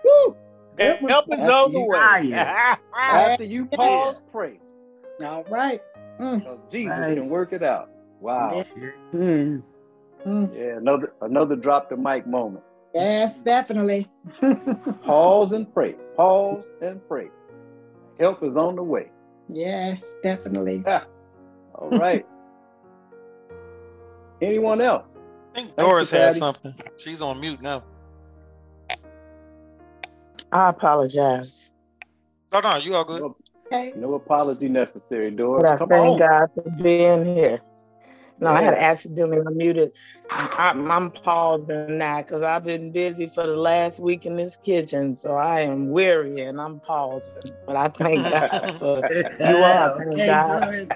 Woo. 0.04 0.36
Good. 0.76 1.00
Help 1.10 1.26
is 1.32 1.40
on 1.50 1.74
the 1.74 1.86
way. 1.86 2.34
After 2.96 3.44
you 3.44 3.66
pause, 3.68 4.22
pray. 4.32 4.60
All 5.24 5.44
right. 5.50 5.82
Mm. 6.20 6.40
Because 6.40 6.60
Jesus 6.72 6.98
Right. 6.98 7.16
can 7.16 7.30
work 7.30 7.54
it 7.54 7.64
out. 7.64 7.90
Wow. 8.20 8.64
Yeah. 8.76 8.90
Mm. 9.14 9.64
Yeah, 10.26 10.78
another 10.78 11.14
another 11.22 11.56
drop 11.56 11.90
the 11.90 11.96
mic 11.96 12.28
moment. 12.28 12.64
Yes, 12.94 13.40
definitely. 13.40 14.08
Pause 15.06 15.54
and 15.54 15.74
pray. 15.74 15.96
Pause 16.18 16.66
and 16.82 17.00
pray. 17.08 17.30
Help 18.20 18.44
is 18.44 18.56
on 18.56 18.76
the 18.76 18.84
way. 18.84 19.10
yes, 19.48 20.16
definitely. 20.24 20.84
All 21.76 21.90
right. 21.90 22.26
Anyone 24.42 24.82
else? 24.82 25.12
I 25.56 25.60
think 25.62 25.74
you, 25.78 25.84
Doris 25.84 26.12
has 26.12 26.28
Patty. 26.34 26.40
something. 26.40 26.74
She's 26.98 27.22
on 27.22 27.40
mute 27.40 27.62
now. 27.62 27.84
I 30.52 30.70
apologize. 30.70 31.70
Oh 32.52 32.60
no, 32.64 32.78
you 32.78 32.96
all 32.96 33.04
good. 33.06 33.22
No, 33.22 33.36
Okay. 33.68 33.94
no 33.96 34.16
apology 34.16 34.68
necessary, 34.68 35.30
Doris. 35.32 35.62
But 35.64 35.72
I 35.74 35.78
Come 35.78 35.90
thank 35.90 36.08
on. 36.08 36.18
God 36.18 36.50
for 36.56 36.70
being 36.82 37.26
here. 37.26 37.62
No, 38.40 38.52
I 38.52 38.62
had 38.62 38.74
accidentally 38.74 39.38
unmuted. 39.38 39.92
I'm, 40.30 40.90
I'm 40.92 41.12
pausing 41.12 41.98
now 41.98 42.22
because 42.22 42.42
I've 42.42 42.64
been 42.64 42.92
busy 42.92 43.28
for 43.28 43.46
the 43.46 43.56
last 43.56 44.00
week 44.00 44.26
in 44.26 44.38
this 44.38 44.56
kitchen, 44.58 45.16
so 45.16 45.34
I 45.36 45.62
am 45.62 45.90
weary 45.90 46.42
and 46.42 46.62
I'm 46.62 46.80
pausing. 46.80 47.34
But 47.66 47.76
I 47.76 47.90
thank 47.90 48.30
God 48.30 48.76
for 48.80 49.04
you 49.40 49.56
all. 49.58 49.64
I 49.64 49.98
thank 49.98 50.10
Okay, 50.12 50.26
God 50.26 50.88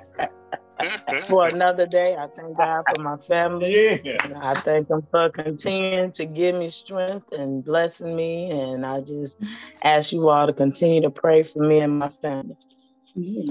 for 1.27 1.47
another 1.47 1.85
day. 1.85 2.15
I 2.15 2.27
thank 2.35 2.57
God 2.57 2.83
for 2.93 3.01
my 3.01 3.17
family. 3.17 3.99
Yeah. 4.03 4.17
And 4.23 4.37
I 4.37 4.53
thank 4.55 4.89
Him 4.89 5.07
for 5.11 5.29
continuing 5.29 6.11
to 6.13 6.25
give 6.25 6.55
me 6.55 6.69
strength 6.69 7.31
and 7.33 7.63
blessing 7.63 8.15
me. 8.15 8.51
And 8.51 8.85
I 8.85 9.01
just 9.01 9.37
ask 9.83 10.11
you 10.11 10.29
all 10.29 10.47
to 10.47 10.53
continue 10.53 11.01
to 11.01 11.09
pray 11.09 11.43
for 11.43 11.59
me 11.59 11.79
and 11.79 11.99
my 11.99 12.09
family. 12.09 12.55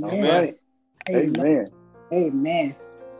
All 0.02 0.10
Amen. 0.10 0.54
Amen. 1.08 1.36
Amen. 1.36 1.66
Amen. 2.12 2.76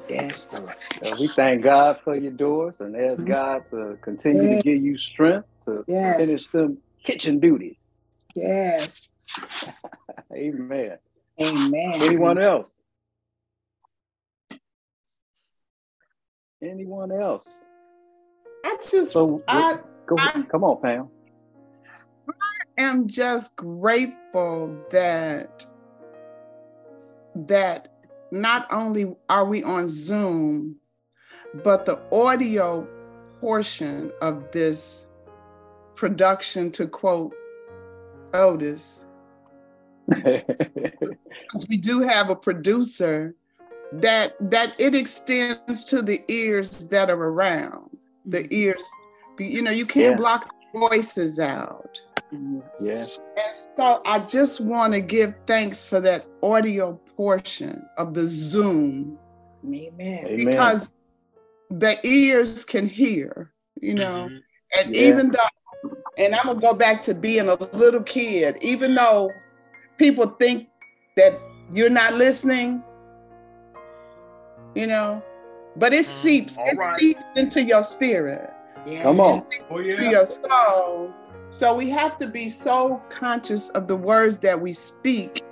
Yes, 0.08 0.44
Doris. 0.46 0.88
Uh, 1.04 1.16
we 1.18 1.28
thank 1.28 1.62
God 1.62 1.98
for 2.04 2.14
your 2.16 2.32
doors 2.32 2.80
and 2.80 2.94
ask 2.96 3.20
Mhm. 3.20 3.26
God 3.26 3.64
to 3.70 3.98
continue 4.02 4.42
Yeah. 4.42 4.56
to 4.56 4.62
give 4.62 4.82
you 4.82 4.98
strength 4.98 5.48
to 5.64 5.84
Yes. 5.86 6.16
finish 6.16 6.46
them 6.50 6.82
kitchen 7.04 7.38
duties. 7.40 7.76
Yes. 8.34 9.08
Amen. 10.32 10.98
Amen. 11.40 11.92
Anyone 12.02 12.38
else? 12.40 12.70
Anyone 16.62 17.10
else? 17.12 17.60
I 18.64 18.76
just 18.76 19.10
So 19.10 19.42
I 19.48 19.80
go 20.06 20.16
I- 20.18 20.42
come 20.48 20.62
on, 20.64 20.80
Pam. 20.80 21.10
I 22.28 22.82
am 22.82 23.08
just 23.08 23.56
grateful 23.56 24.76
that 24.90 25.66
that 27.34 27.91
not 28.32 28.66
only 28.72 29.14
are 29.28 29.44
we 29.44 29.62
on 29.62 29.86
Zoom, 29.86 30.76
but 31.62 31.84
the 31.84 32.00
audio 32.10 32.88
portion 33.40 34.10
of 34.22 34.50
this 34.52 35.06
production, 35.94 36.70
to 36.72 36.86
quote 36.86 37.34
Otis, 38.32 39.04
because 40.08 41.66
we 41.68 41.76
do 41.76 42.00
have 42.00 42.30
a 42.30 42.34
producer 42.34 43.34
that 43.92 44.34
that 44.40 44.74
it 44.80 44.94
extends 44.94 45.84
to 45.84 46.00
the 46.00 46.22
ears 46.28 46.88
that 46.88 47.10
are 47.10 47.22
around 47.22 47.90
the 48.24 48.38
mm-hmm. 48.38 48.52
ears 48.52 48.82
you 49.38 49.60
know 49.60 49.70
you 49.70 49.84
can't 49.84 50.12
Yeah. 50.12 50.16
block 50.16 50.50
voices 50.74 51.38
out 51.38 52.00
mm-hmm. 52.32 52.60
yeah. 52.80 53.04
And 53.72 53.76
so 53.76 54.02
i 54.06 54.18
just 54.18 54.60
want 54.60 54.92
to 54.92 55.00
give 55.00 55.34
thanks 55.46 55.84
for 55.84 56.00
that 56.00 56.26
audio 56.42 56.94
portion 57.16 57.84
of 57.98 58.14
the 58.14 58.26
zoom 58.28 59.18
Amen. 59.64 60.26
Amen. 60.26 60.36
because 60.36 60.92
the 61.70 61.98
ears 62.06 62.64
can 62.64 62.88
hear 62.88 63.52
you 63.80 63.94
know 63.94 64.28
Mhm. 64.30 64.42
and 64.78 64.94
Yeah. 64.94 65.02
even 65.02 65.30
though 65.30 65.92
and 66.18 66.34
i'm 66.34 66.46
gonna 66.46 66.60
go 66.60 66.74
back 66.74 67.02
to 67.02 67.14
being 67.14 67.48
a 67.48 67.54
little 67.54 68.02
kid 68.02 68.56
even 68.60 68.94
though 68.94 69.30
people 69.98 70.26
think 70.38 70.68
that 71.16 71.38
you're 71.72 71.90
not 71.90 72.14
listening 72.14 72.82
you 74.74 74.86
know 74.86 75.22
but 75.76 75.92
it 75.92 76.00
Mm, 76.04 76.04
seeps 76.04 76.58
all 76.58 76.66
it 76.66 76.76
right. 76.76 77.00
seeps 77.00 77.22
into 77.36 77.62
your 77.62 77.82
spirit 77.82 78.50
Come 79.00 79.20
on. 79.20 79.40
Oh, 79.70 79.80
to 79.80 80.10
your 80.10 80.26
soul 80.26 81.12
so 81.52 81.76
we 81.76 81.90
have 81.90 82.16
to 82.16 82.26
be 82.26 82.48
so 82.48 83.02
conscious 83.10 83.68
of 83.76 83.86
the 83.86 83.96
words 84.10 84.38
that 84.38 84.58
we 84.58 84.72
speak 84.72 85.42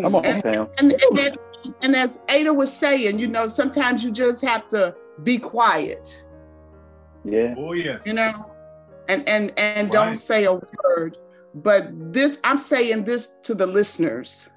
Come 0.00 0.14
on, 0.14 0.24
And- 0.24 0.42
Pam. 0.42 0.68
and 0.78 0.92
and, 0.92 1.16
that, 1.18 1.36
and 1.82 1.92
as 1.94 2.22
ada 2.28 2.52
was 2.52 2.72
saying 2.72 3.18
you 3.18 3.28
know 3.28 3.46
sometimes 3.46 4.02
you 4.04 4.10
just 4.10 4.40
have 4.50 4.66
to 4.68 4.94
be 5.28 5.36
quiet 5.38 6.24
Yeah. 7.24 7.54
Oh, 7.58 7.72
yeah. 7.74 7.98
you 8.08 8.14
know 8.14 8.32
and 9.08 9.20
and 9.28 9.52
and 9.58 9.88
Right. 9.88 9.92
don't 9.98 10.16
say 10.16 10.44
a 10.44 10.54
word 10.54 11.18
but 11.54 11.82
this 12.16 12.38
i'm 12.44 12.58
saying 12.58 13.04
this 13.04 13.22
to 13.46 13.52
the 13.54 13.66
listeners 13.66 14.48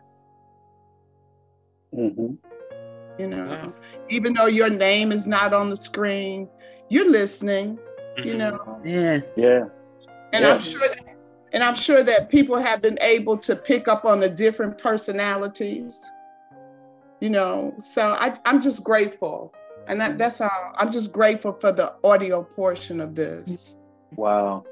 hmm 1.93 2.35
you 3.19 3.27
know 3.27 3.43
Yeah. 3.45 3.71
even 4.09 4.33
though 4.33 4.47
your 4.59 4.69
name 4.69 5.11
is 5.11 5.25
not 5.27 5.53
on 5.53 5.69
the 5.69 5.77
screen 5.89 6.47
you're 6.89 7.09
listening 7.09 7.79
you 8.23 8.33
Mhm. 8.35 8.37
know 8.41 8.79
Yeah. 8.85 9.19
Yeah. 9.35 9.63
And 10.35 10.45
i'm 10.45 10.59
sure 10.59 10.87
that, 10.89 10.99
and 11.53 11.63
i'm 11.63 11.75
sure 11.75 12.03
that 12.03 12.29
people 12.29 12.57
have 12.57 12.81
been 12.81 12.97
able 13.01 13.37
to 13.37 13.55
pick 13.55 13.87
up 13.87 14.05
on 14.05 14.19
the 14.19 14.29
different 14.29 14.77
personalities 14.77 16.11
you 17.21 17.29
know 17.29 17.73
so 17.83 18.15
I, 18.19 18.33
i'm 18.45 18.61
just 18.61 18.83
grateful 18.83 19.53
and 19.87 19.99
that, 20.01 20.17
that's 20.17 20.41
all 20.41 20.71
i'm 20.75 20.91
just 20.91 21.11
grateful 21.11 21.53
for 21.53 21.71
the 21.71 21.93
audio 22.03 22.43
portion 22.43 22.99
of 23.01 23.15
this 23.15 23.75
Wow. 24.17 24.63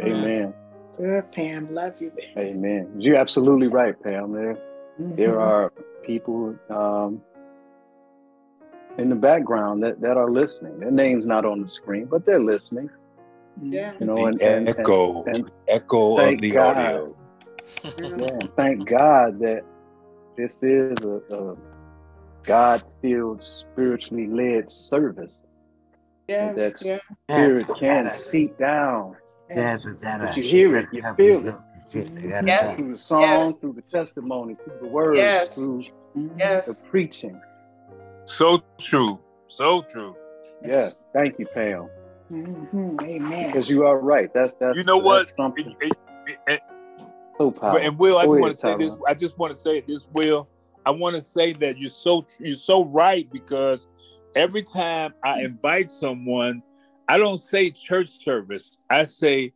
Amen. 0.00 0.54
Good, 0.96 1.30
Pam. 1.32 1.74
Love 1.74 2.00
you. 2.00 2.10
Amen. 2.36 2.90
You're 2.96 3.16
absolutely 3.16 3.66
right, 3.66 3.94
Pam. 4.02 4.32
There, 4.32 4.56
Mhm. 4.98 5.16
there 5.16 5.40
are 5.40 5.72
people 6.02 6.56
um, 6.70 7.20
in 8.96 9.08
the 9.10 9.14
background 9.14 9.82
that, 9.82 10.00
that 10.00 10.16
are 10.16 10.30
listening. 10.30 10.78
Their 10.78 10.90
name's 10.90 11.26
not 11.26 11.44
on 11.44 11.60
the 11.60 11.68
screen, 11.68 12.06
but 12.06 12.24
they're 12.24 12.42
listening. 12.42 12.88
Yeah. 13.58 13.92
You 14.00 14.06
know, 14.06 14.16
The 14.16 14.24
and, 14.24 14.42
and, 14.42 14.68
and, 14.68 14.78
echo, 14.78 15.24
and 15.24 15.50
echo 15.68 16.18
of 16.18 16.40
the 16.40 16.50
God. 16.50 16.76
audio. 16.76 17.16
Yeah, 17.84 18.38
thank 18.56 18.88
God 18.88 19.38
that 19.40 19.62
this 20.36 20.62
is 20.62 20.96
a, 21.04 21.20
a 21.34 21.56
God-filled, 22.44 23.42
spiritually 23.44 24.26
led 24.26 24.70
service. 24.70 25.42
Yeah. 26.28 26.52
That 26.52 26.80
Yeah. 26.84 26.98
spirit 27.28 27.66
can 27.78 28.10
seep 28.10 28.58
down 28.58 29.16
Yes. 29.50 29.86
But 30.02 30.36
you 30.36 30.42
hear 30.42 30.76
it, 30.76 30.88
you 30.92 31.02
feel 31.16 31.48
it. 31.48 31.54
Yes. 32.46 32.76
through 32.76 32.90
the 32.90 32.98
song, 32.98 33.22
Yes. 33.22 33.54
through 33.54 33.72
the 33.74 33.82
testimonies, 33.82 34.58
through 34.58 34.78
the 34.82 34.88
words, 34.88 35.18
Yes. 35.18 35.54
through 35.54 35.84
the 36.14 36.76
preaching. 36.90 37.40
So 38.26 38.62
true. 38.78 39.18
So 39.48 39.82
true. 39.82 40.14
Yes. 40.62 40.96
thank 41.14 41.38
you, 41.38 41.46
Pam, 41.54 41.88
Mhm. 42.30 43.02
Amen. 43.02 43.46
because 43.46 43.68
you 43.68 43.86
are 43.86 43.98
right. 43.98 44.32
That's 44.34 44.52
that's 44.60 44.76
You 44.76 44.84
know 44.84 44.96
that's 44.98 45.06
what? 45.06 45.28
something 45.28 45.74
And- 45.80 45.92
and- 46.46 46.60
so 47.38 47.50
But- 47.50 47.60
powerful. 47.60 47.80
and 47.88 47.98
Will, 47.98 48.18
I 48.18 48.24
just 48.24 48.36
want 48.40 48.50
to 48.52 48.56
say 48.58 48.76
this. 48.76 48.90
Tyrone. 48.90 49.02
I 49.08 49.14
just 49.14 49.38
want 49.38 49.50
to 49.52 49.56
say 49.56 49.80
this, 49.80 50.08
Will. 50.12 50.48
I 50.84 50.90
want 50.90 51.14
to 51.14 51.20
say 51.20 51.52
that 51.54 51.78
you're 51.78 51.88
so 51.90 52.26
you're 52.38 52.56
so 52.56 52.84
right 52.86 53.30
because 53.32 53.86
every 54.34 54.62
time 54.62 55.14
I 55.22 55.42
invite 55.42 55.90
someone, 55.90 56.62
I 57.08 57.16
don't 57.18 57.36
say 57.38 57.70
church 57.70 58.08
service. 58.08 58.78
I 58.90 59.04
say 59.04 59.52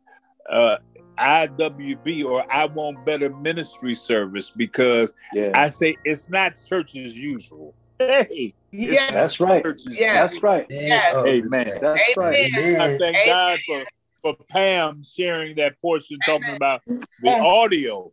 uh, 0.49 0.77
IWB 1.17 2.25
or 2.25 2.43
I 2.51 2.65
Want 2.65 3.05
Better 3.05 3.29
Ministry 3.29 3.95
service 3.95 4.49
because 4.51 5.13
Yeah, 5.33 5.51
I 5.53 5.67
say 5.67 5.95
it's 6.05 6.29
not 6.29 6.59
church 6.67 6.95
as 6.95 7.17
usual. 7.17 7.73
Hey, 7.99 8.53
Yeah. 8.73 9.11
that's 9.11 9.39
right. 9.39 9.63
church 9.63 9.81
as 9.87 9.99
Yeah. 9.99 10.13
That's 10.13 10.41
right. 10.41 10.65
Yes. 10.69 11.13
Amen. 11.25 11.77
That's 11.79 12.17
right. 12.17 12.35
Amen. 12.35 12.81
I 12.81 12.97
thank 12.97 13.17
Amen. 13.17 13.25
God 13.25 13.59
for, 13.67 13.85
for 14.23 14.35
Pam 14.49 15.03
sharing 15.03 15.55
that 15.57 15.79
portion, 15.81 16.19
talking 16.25 16.55
about 16.55 16.81
the 16.87 16.99
Yes. 17.21 17.41
audio, 17.45 18.11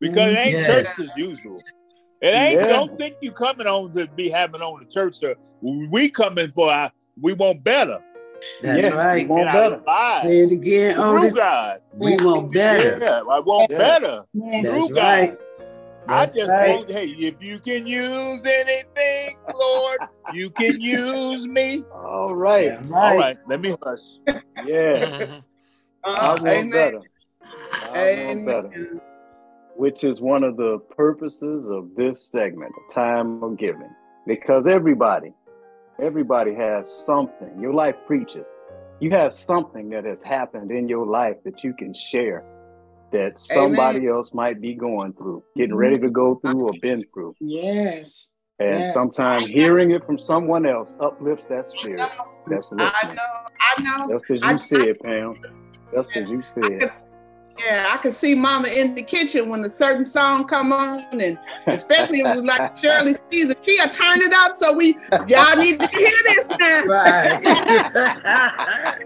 because 0.00 0.32
it 0.32 0.38
ain't 0.38 0.52
Yes. 0.52 0.66
church 0.96 1.08
as 1.08 1.16
usual. 1.16 1.62
It 2.22 2.28
ain't. 2.34 2.60
Yeah. 2.60 2.68
Don't 2.68 2.96
think 2.96 3.16
you 3.20 3.32
coming 3.32 3.66
on 3.66 3.92
to 3.92 4.08
be 4.08 4.30
having 4.30 4.62
on 4.62 4.80
the 4.80 4.86
church. 4.90 5.16
Service. 5.16 5.38
We 5.60 6.08
coming 6.08 6.50
for 6.52 6.70
our. 6.72 6.90
We 7.20 7.32
want 7.34 7.64
better 7.64 7.98
That's 8.62 8.82
Yeah, 8.82 8.90
right. 8.90 9.28
we 9.28 9.34
want 9.34 9.52
better. 9.52 9.82
Say 10.22 10.40
it 10.40 10.52
again 10.52 10.94
through 10.94 11.20
this. 11.20 11.34
God. 11.34 11.80
We 11.92 12.16
want 12.16 12.52
better. 12.52 12.98
Yeah, 13.00 13.20
I 13.28 13.40
want 13.40 13.70
Yeah. 13.70 13.78
better 13.78 14.24
That's 14.34 14.68
through 14.68 14.94
God. 14.94 15.36
Right. 16.08 16.28
I 16.28 16.32
just 16.32 16.48
right. 16.50 16.68
want. 16.68 16.90
Hey, 16.90 17.06
if 17.08 17.42
you 17.42 17.58
can 17.58 17.86
use 17.86 18.44
anything, 18.44 19.36
Lord, 19.54 20.00
you 20.34 20.50
can 20.50 20.80
use 20.80 21.46
me. 21.48 21.84
All 21.92 22.34
right. 22.34 22.64
Yeah, 22.64 22.82
All 22.92 22.92
right. 22.92 23.18
right, 23.18 23.38
let 23.46 23.60
me 23.60 23.74
hush. 23.82 24.40
Yeah, 24.64 25.06
Mhm. 25.06 25.42
I 26.04 26.34
Uh, 26.34 26.38
want 26.42 26.72
better. 26.72 27.02
I 27.94 28.24
want 28.26 28.46
better. 28.46 29.00
Which 29.76 30.02
is 30.02 30.20
one 30.20 30.42
of 30.42 30.56
the 30.56 30.78
purposes 30.96 31.68
of 31.68 31.94
this 31.94 32.22
segment, 32.22 32.72
the 32.74 32.94
time 32.94 33.42
of 33.42 33.56
giving, 33.56 33.90
because 34.26 34.66
everybody, 34.66 35.32
everybody 36.00 36.52
has 36.54 36.92
something. 37.06 37.60
Your 37.60 37.72
life 37.72 37.94
preaches. 38.06 38.46
You 39.00 39.10
have 39.12 39.32
something 39.32 39.90
that 39.90 40.04
has 40.04 40.22
happened 40.24 40.72
in 40.72 40.88
your 40.88 41.06
life 41.06 41.36
that 41.44 41.62
you 41.62 41.72
can 41.74 41.94
share 41.94 42.42
that 43.12 43.38
somebody 43.38 44.06
else 44.06 44.32
might 44.34 44.60
be 44.60 44.74
going 44.74 45.12
through, 45.14 45.42
getting 45.56 45.76
Mhm. 45.76 45.80
ready 45.80 45.98
to 45.98 46.10
go 46.10 46.34
through 46.36 46.66
or 46.66 46.72
been 46.82 47.02
through. 47.14 47.34
Yes. 47.40 48.28
And 48.58 48.80
Yeah. 48.80 48.90
sometimes 48.90 49.46
hearing 49.46 49.92
it 49.92 50.04
from 50.04 50.18
someone 50.18 50.66
else 50.66 50.96
uplifts 51.00 51.46
that 51.48 51.70
spirit. 51.70 52.04
That's 52.48 52.70
I 52.72 53.14
know. 53.14 53.22
I 53.60 53.82
know. 53.82 54.08
That's 54.08 54.30
as 54.30 54.42
I- 54.42 54.52
you 54.52 54.58
said, 54.58 55.00
Pam. 55.00 55.40
That's 55.94 56.08
as 56.16 56.28
you 56.28 56.42
said. 56.54 56.92
Yeah, 57.58 57.88
I 57.92 57.96
could 57.96 58.12
see 58.12 58.34
Mama 58.36 58.68
in 58.68 58.94
the 58.94 59.02
kitchen 59.02 59.48
when 59.48 59.64
a 59.64 59.70
certain 59.70 60.04
song 60.04 60.44
come 60.44 60.72
on, 60.72 61.04
and 61.12 61.36
especially 61.66 62.20
if 62.20 62.26
it 62.26 62.34
was 62.36 62.44
like 62.44 62.76
Shirley 62.78 63.16
Caesar, 63.32 63.54
she'll 63.62 63.88
turn 63.88 64.20
it 64.22 64.32
up. 64.34 64.54
So 64.54 64.72
we, 64.72 64.96
y'all 65.26 65.56
need 65.56 65.80
to 65.80 65.88
hear 65.88 66.12
this 66.28 66.48
now. 66.50 66.82
Right. 66.86 67.42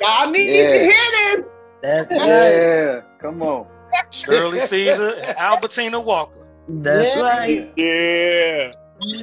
Y'all 0.00 0.30
need 0.30 0.56
Yeah. 0.56 0.72
to 0.72 0.78
hear 0.78 1.36
this. 1.36 1.46
That's 1.82 2.12
right. 2.12 2.26
Yeah, 2.26 3.00
come 3.24 3.42
on. 3.42 3.66
Shirley 4.10 4.60
Caesar 4.60 5.14
and 5.24 5.38
Albertina 5.38 5.98
Walker. 6.00 6.46
That's 6.68 7.16
Yeah. 7.16 7.22
right. 7.22 7.72
Yeah. 7.76 8.72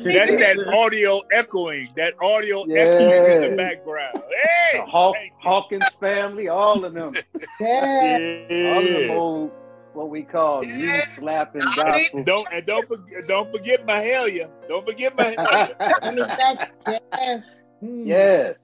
That's 0.04 0.32
that 0.32 0.72
audio 0.76 1.22
echoing, 1.32 1.90
that 1.96 2.14
audio 2.22 2.64
echoing 2.64 3.44
in 3.44 3.52
the 3.52 3.56
background. 3.58 4.22
Hey, 4.44 4.80
The 4.80 4.86
Haw- 4.86 5.14
Hawkins 5.42 5.86
family, 6.00 6.50
all 6.50 6.84
of 6.84 6.94
them, 6.94 7.14
Yeah. 7.60 8.74
all 8.76 8.80
of 8.80 8.94
them 8.94 9.12
old, 9.12 9.52
what 9.94 10.10
we 10.10 10.24
call 10.24 10.64
Yeah. 10.66 10.76
knee 10.98 11.02
slapping 11.02 11.62
gospel. 11.76 12.24
Don't 12.24 12.48
and 12.52 12.66
don't 12.66 12.88
forget, 12.88 13.28
don't 13.28 13.52
forget 13.52 13.86
Mahalia. 13.86 14.50
Don't 14.68 14.86
forget 14.86 15.16
Mahalia. 15.16 15.76
And 16.02 16.20
it's 16.20 16.28
that- 16.28 16.72
Yes. 17.14 17.44
Mm. 17.84 18.06
yes, 18.06 18.56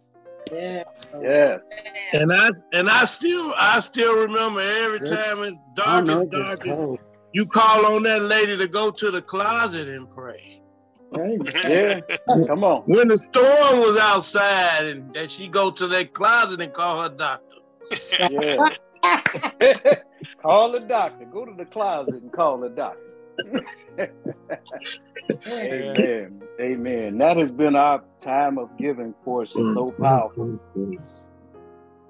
Yeah. 0.52 0.84
yes. 1.22 1.60
And 2.14 2.32
I 2.34 2.50
and 2.74 2.90
I 2.90 3.06
still 3.06 3.54
I 3.58 3.80
still 3.80 4.18
remember 4.18 4.62
every 4.62 5.00
Good. 5.00 5.16
time 5.16 5.44
it's 5.44 5.58
I 5.58 6.02
dark 6.02 6.10
as 6.10 6.22
it's 6.24 6.32
dark, 6.32 6.68
as- 6.68 6.98
you 7.34 7.46
call 7.46 7.86
on 7.94 8.04
that 8.04 8.24
lady 8.24 8.58
to 8.58 8.68
go 8.68 8.90
to 8.92 9.12
the 9.12 9.22
closet 9.22 9.88
and 9.88 10.10
pray. 10.10 10.62
Yeah, 11.14 12.00
come 12.48 12.66
on. 12.66 12.82
When 12.82 13.08
the 13.08 13.18
storm 13.18 13.80
was 13.80 13.98
outside 13.98 14.86
and 14.88 15.14
that 15.14 15.32
she 15.32 15.48
go 15.48 15.72
to 15.72 15.88
that 15.88 16.14
closet 16.14 16.62
and 16.62 16.74
call 16.74 17.02
her 17.02 17.10
doctor. 17.10 17.56
Yeah. 18.20 18.70
call 20.42 20.72
the 20.74 20.82
doctor. 20.82 21.26
Go 21.26 21.46
to 21.46 21.54
the 21.54 21.64
closet 21.64 22.16
and 22.16 22.32
call 22.34 22.58
the 22.60 22.70
doctor. 22.70 23.00
Amen. 25.42 26.42
Amen. 26.60 27.18
That 27.18 27.38
has 27.38 27.52
been 27.52 27.76
our 27.76 28.04
time 28.22 28.58
of 28.58 28.70
giving 28.78 29.14
portion. 29.26 29.74
So 29.74 29.94
powerful. 30.00 30.60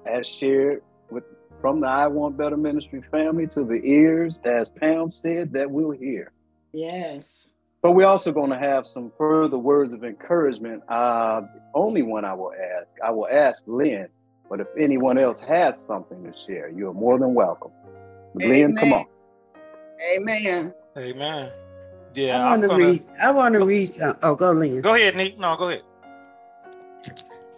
As 0.06 0.26
shared 0.26 0.82
with 1.10 1.24
from 1.60 1.80
the 1.80 1.88
I 1.88 2.06
Want 2.06 2.36
Better 2.36 2.56
Ministry 2.56 3.02
family 3.10 3.46
to 3.48 3.64
the 3.64 3.80
ears, 3.84 4.40
as 4.44 4.70
Pam 4.70 5.10
said, 5.10 5.52
that 5.52 5.70
we'll 5.70 5.90
hear. 5.90 6.32
Yes. 6.72 7.52
But 7.82 7.92
we're 7.92 8.06
also 8.06 8.32
going 8.32 8.50
to 8.50 8.58
have 8.58 8.86
some 8.86 9.12
further 9.18 9.58
words 9.58 9.94
of 9.94 10.04
encouragement. 10.04 10.82
Uh, 10.88 11.40
the 11.40 11.60
only 11.74 12.02
one 12.02 12.24
I 12.24 12.34
will 12.34 12.52
ask, 12.52 12.88
I 13.04 13.10
will 13.10 13.28
ask 13.30 13.62
Lynn, 13.66 14.08
but 14.50 14.60
if 14.60 14.66
anyone 14.78 15.18
else 15.18 15.40
has 15.40 15.80
something 15.82 16.24
to 16.24 16.32
share, 16.46 16.70
you're 16.70 16.92
more 16.92 17.18
than 17.18 17.34
welcome. 17.34 17.70
Lynn, 18.34 18.74
come 18.74 18.92
on. 18.92 19.06
Amen. 20.16 20.72
Amen. 20.96 21.50
I 22.14 22.20
Yeah, 22.20 22.38
want 22.44 22.54
I'm 22.54 22.60
to 22.62 22.68
gonna 22.68 22.84
read. 22.84 23.04
I 23.22 23.30
want 23.32 23.54
to 23.54 23.64
read 23.64 23.86
some. 23.86 24.16
Oh, 24.22 24.34
go, 24.34 24.52
Lynn. 24.52 24.80
go 24.80 24.94
ahead, 24.94 25.16
Nick. 25.16 25.38
No, 25.38 25.56
go 25.56 25.68
ahead. 25.68 25.82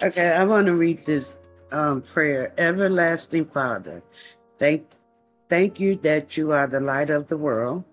Okay, 0.02 0.28
I 0.30 0.44
want 0.44 0.66
to 0.66 0.74
read 0.76 1.04
this 1.04 1.38
um, 1.72 2.00
prayer. 2.02 2.52
Everlasting 2.56 3.44
Father, 3.44 4.02
thank, 4.58 4.86
thank 5.48 5.78
you 5.78 5.96
that 5.96 6.36
you 6.36 6.52
are 6.52 6.66
the 6.66 6.80
light 6.80 7.10
of 7.10 7.26
the 7.28 7.36
world, 7.36 7.84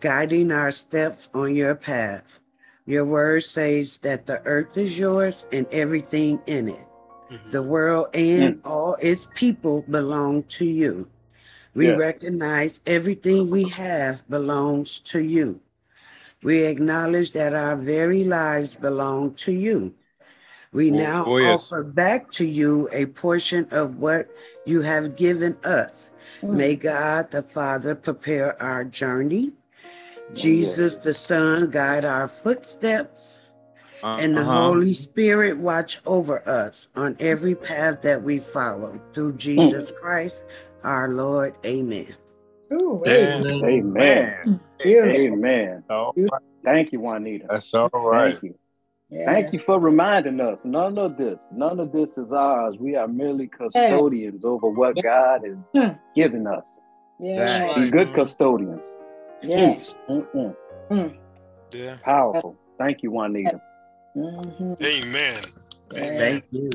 guiding 0.00 0.50
our 0.50 0.70
steps 0.70 1.28
on 1.34 1.54
your 1.54 1.74
path. 1.74 2.40
Your 2.86 3.04
word 3.06 3.42
says 3.42 3.98
that 3.98 4.26
the 4.26 4.40
earth 4.46 4.76
is 4.78 4.98
yours 4.98 5.46
and 5.52 5.66
everything 5.70 6.40
in 6.46 6.68
it. 6.68 6.86
The 7.52 7.62
world 7.62 8.08
and 8.14 8.60
all 8.64 8.96
its 9.02 9.26
people 9.34 9.82
belong 9.88 10.44
to 10.44 10.64
you. 10.64 11.08
We 11.74 11.88
Yeah. 11.88 11.96
recognize 11.96 12.80
everything 12.86 13.50
we 13.50 13.68
have 13.68 14.28
belongs 14.30 15.00
to 15.00 15.20
you. 15.20 15.60
We 16.44 16.64
acknowledge 16.64 17.32
that 17.32 17.54
our 17.54 17.74
very 17.74 18.22
lives 18.22 18.76
belong 18.76 19.34
to 19.36 19.52
you. 19.52 19.94
We 20.72 20.90
Oh, 20.90 20.96
now 20.96 21.24
oh, 21.26 21.36
yes. 21.38 21.72
offer 21.72 21.84
back 21.84 22.30
to 22.32 22.44
you 22.44 22.88
a 22.92 23.06
portion 23.06 23.66
of 23.70 23.96
what 23.96 24.28
you 24.66 24.82
have 24.82 25.16
given 25.16 25.56
us. 25.64 26.12
Mm. 26.42 26.56
May 26.56 26.76
God 26.76 27.30
the 27.30 27.42
Father 27.42 27.94
prepare 27.94 28.60
our 28.62 28.84
journey. 28.84 29.52
Jesus 30.34 30.96
the 30.96 31.14
Son 31.14 31.70
guide 31.70 32.04
our 32.04 32.28
footsteps. 32.28 33.40
And 34.02 34.36
the 34.36 34.42
Uh-huh. 34.42 34.64
Holy 34.64 34.92
Spirit 34.92 35.56
watch 35.56 36.02
over 36.04 36.46
us 36.46 36.88
on 36.94 37.16
every 37.20 37.54
path 37.54 38.02
that 38.02 38.22
we 38.22 38.38
follow 38.38 39.00
through 39.14 39.32
Jesus 39.36 39.90
Christ, 39.90 40.44
our 40.82 41.08
Lord. 41.08 41.54
Amen. 41.64 42.14
Ooh, 42.70 43.00
hey. 43.02 43.32
Amen. 43.32 43.92
Man, 43.92 44.34
Beautiful. 44.44 44.60
Amen. 44.86 45.84
all 45.90 46.12
right. 46.16 46.42
Thank 46.64 46.92
you, 46.92 47.00
Juanita. 47.00 47.46
that's 47.50 47.72
all 47.74 47.88
right. 47.92 48.32
Thank 48.32 48.42
you. 48.44 48.54
Yes. 49.10 49.26
Thank 49.26 49.52
you 49.52 49.58
for 49.60 49.78
reminding 49.78 50.40
us. 50.40 50.64
None 50.64 50.98
of 50.98 51.16
this, 51.16 51.46
none 51.52 51.78
of 51.78 51.92
this 51.92 52.16
is 52.18 52.32
ours. 52.32 52.76
We 52.80 52.96
are 52.96 53.06
merely 53.06 53.46
custodians 53.48 54.44
over 54.44 54.68
what 54.68 55.00
God 55.02 55.42
has 55.44 55.56
Hmm. 55.74 55.96
given 56.16 56.46
us. 56.46 56.80
Yes. 57.20 57.74
Be 57.76 57.90
good 57.90 58.12
custodians. 58.14 58.84
Yes. 59.42 59.94
Mm-mm. 60.08 60.56
Yeah. 61.72 61.96
Powerful. 62.02 62.56
Thank 62.78 63.02
you, 63.02 63.10
Juanita. 63.10 63.60
Mhm. 64.16 64.82
Amen. 64.82 65.42
Yes. 65.92 66.18
Thank 66.18 66.44
you. 66.50 66.70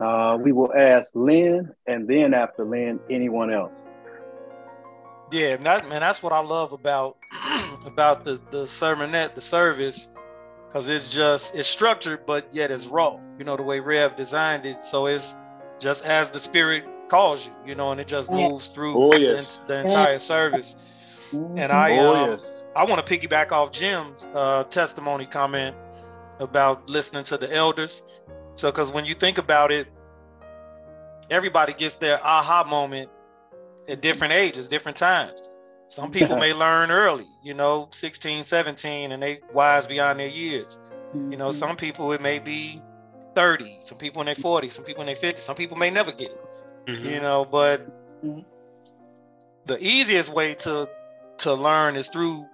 Uh, 0.00 0.36
we 0.42 0.50
will 0.52 0.72
ask 0.74 1.08
Lynn, 1.14 1.70
and 1.86 2.08
then 2.08 2.34
after 2.34 2.64
Lynn, 2.64 2.98
anyone 3.08 3.52
else. 3.52 3.72
Yeah, 5.32 5.56
that, 5.56 5.88
man, 5.88 6.00
that's 6.00 6.22
what 6.22 6.32
I 6.32 6.40
love 6.40 6.72
about 6.72 7.16
about 7.86 8.24
the 8.24 8.40
the 8.50 8.64
sermonette, 8.64 9.34
the 9.34 9.40
service, 9.40 10.08
because 10.68 10.88
it's 10.88 11.08
just 11.08 11.54
it's 11.54 11.66
structured, 11.66 12.26
but 12.26 12.46
yet 12.52 12.70
it's 12.70 12.86
raw. 12.86 13.18
You 13.38 13.44
know 13.44 13.56
the 13.56 13.62
way 13.62 13.80
Rev 13.80 14.14
designed 14.14 14.66
it, 14.66 14.84
so 14.84 15.06
it's 15.06 15.34
just 15.80 16.04
as 16.04 16.30
the 16.30 16.38
Spirit 16.38 16.84
calls 17.08 17.46
you, 17.46 17.52
you 17.66 17.74
know, 17.74 17.92
and 17.92 18.00
it 18.00 18.06
just 18.06 18.30
moves 18.30 18.68
through 18.68 18.94
Oh, 18.96 19.12
the, 19.12 19.58
the 19.66 19.80
entire 19.80 20.18
service. 20.18 20.76
And 21.32 21.72
I 21.72 21.98
Oh, 21.98 22.14
um, 22.14 22.30
yes. 22.30 22.64
I 22.76 22.84
want 22.84 23.04
to 23.04 23.18
piggyback 23.18 23.52
off 23.52 23.70
Jim's 23.72 24.28
uh, 24.34 24.64
testimony 24.64 25.26
comment 25.26 25.76
about 26.40 26.88
listening 26.88 27.24
to 27.24 27.38
the 27.38 27.52
elders. 27.54 28.02
So, 28.52 28.70
because 28.70 28.92
when 28.92 29.06
you 29.06 29.14
think 29.14 29.38
about 29.38 29.72
it, 29.72 29.88
everybody 31.30 31.72
gets 31.72 31.96
their 31.96 32.18
aha 32.22 32.64
moment 32.68 33.10
at 33.88 34.00
different 34.00 34.32
ages, 34.32 34.68
different 34.68 34.96
times. 34.96 35.42
Some 35.88 36.10
people 36.10 36.36
may 36.36 36.52
learn 36.64 36.90
early, 36.90 37.26
you 37.42 37.54
know, 37.54 37.88
16, 37.92 38.42
17, 38.44 39.12
and 39.12 39.22
they 39.22 39.40
wise 39.52 39.86
beyond 39.86 40.20
their 40.20 40.28
years. 40.28 40.78
You 41.14 41.36
know, 41.36 41.48
mm-hmm. 41.48 41.52
some 41.52 41.76
people 41.76 42.12
it 42.12 42.22
may 42.22 42.38
be 42.38 42.80
30, 43.34 43.78
some 43.80 43.98
people 43.98 44.22
in 44.22 44.26
their 44.26 44.34
40s, 44.34 44.72
some 44.72 44.84
people 44.84 45.02
in 45.02 45.06
their 45.06 45.16
50s, 45.16 45.38
some 45.38 45.56
people 45.56 45.76
may 45.76 45.90
never 45.90 46.12
get 46.12 46.30
it. 46.30 46.40
You 46.88 46.94
mm-hmm. 46.94 47.22
know, 47.22 47.44
but 47.44 47.86
Mhm. 48.24 48.44
the 49.66 49.78
easiest 49.80 50.30
way 50.30 50.54
to 50.54 50.88
to 51.38 51.54
learn 51.54 51.96
is 51.96 52.08
through 52.08 52.46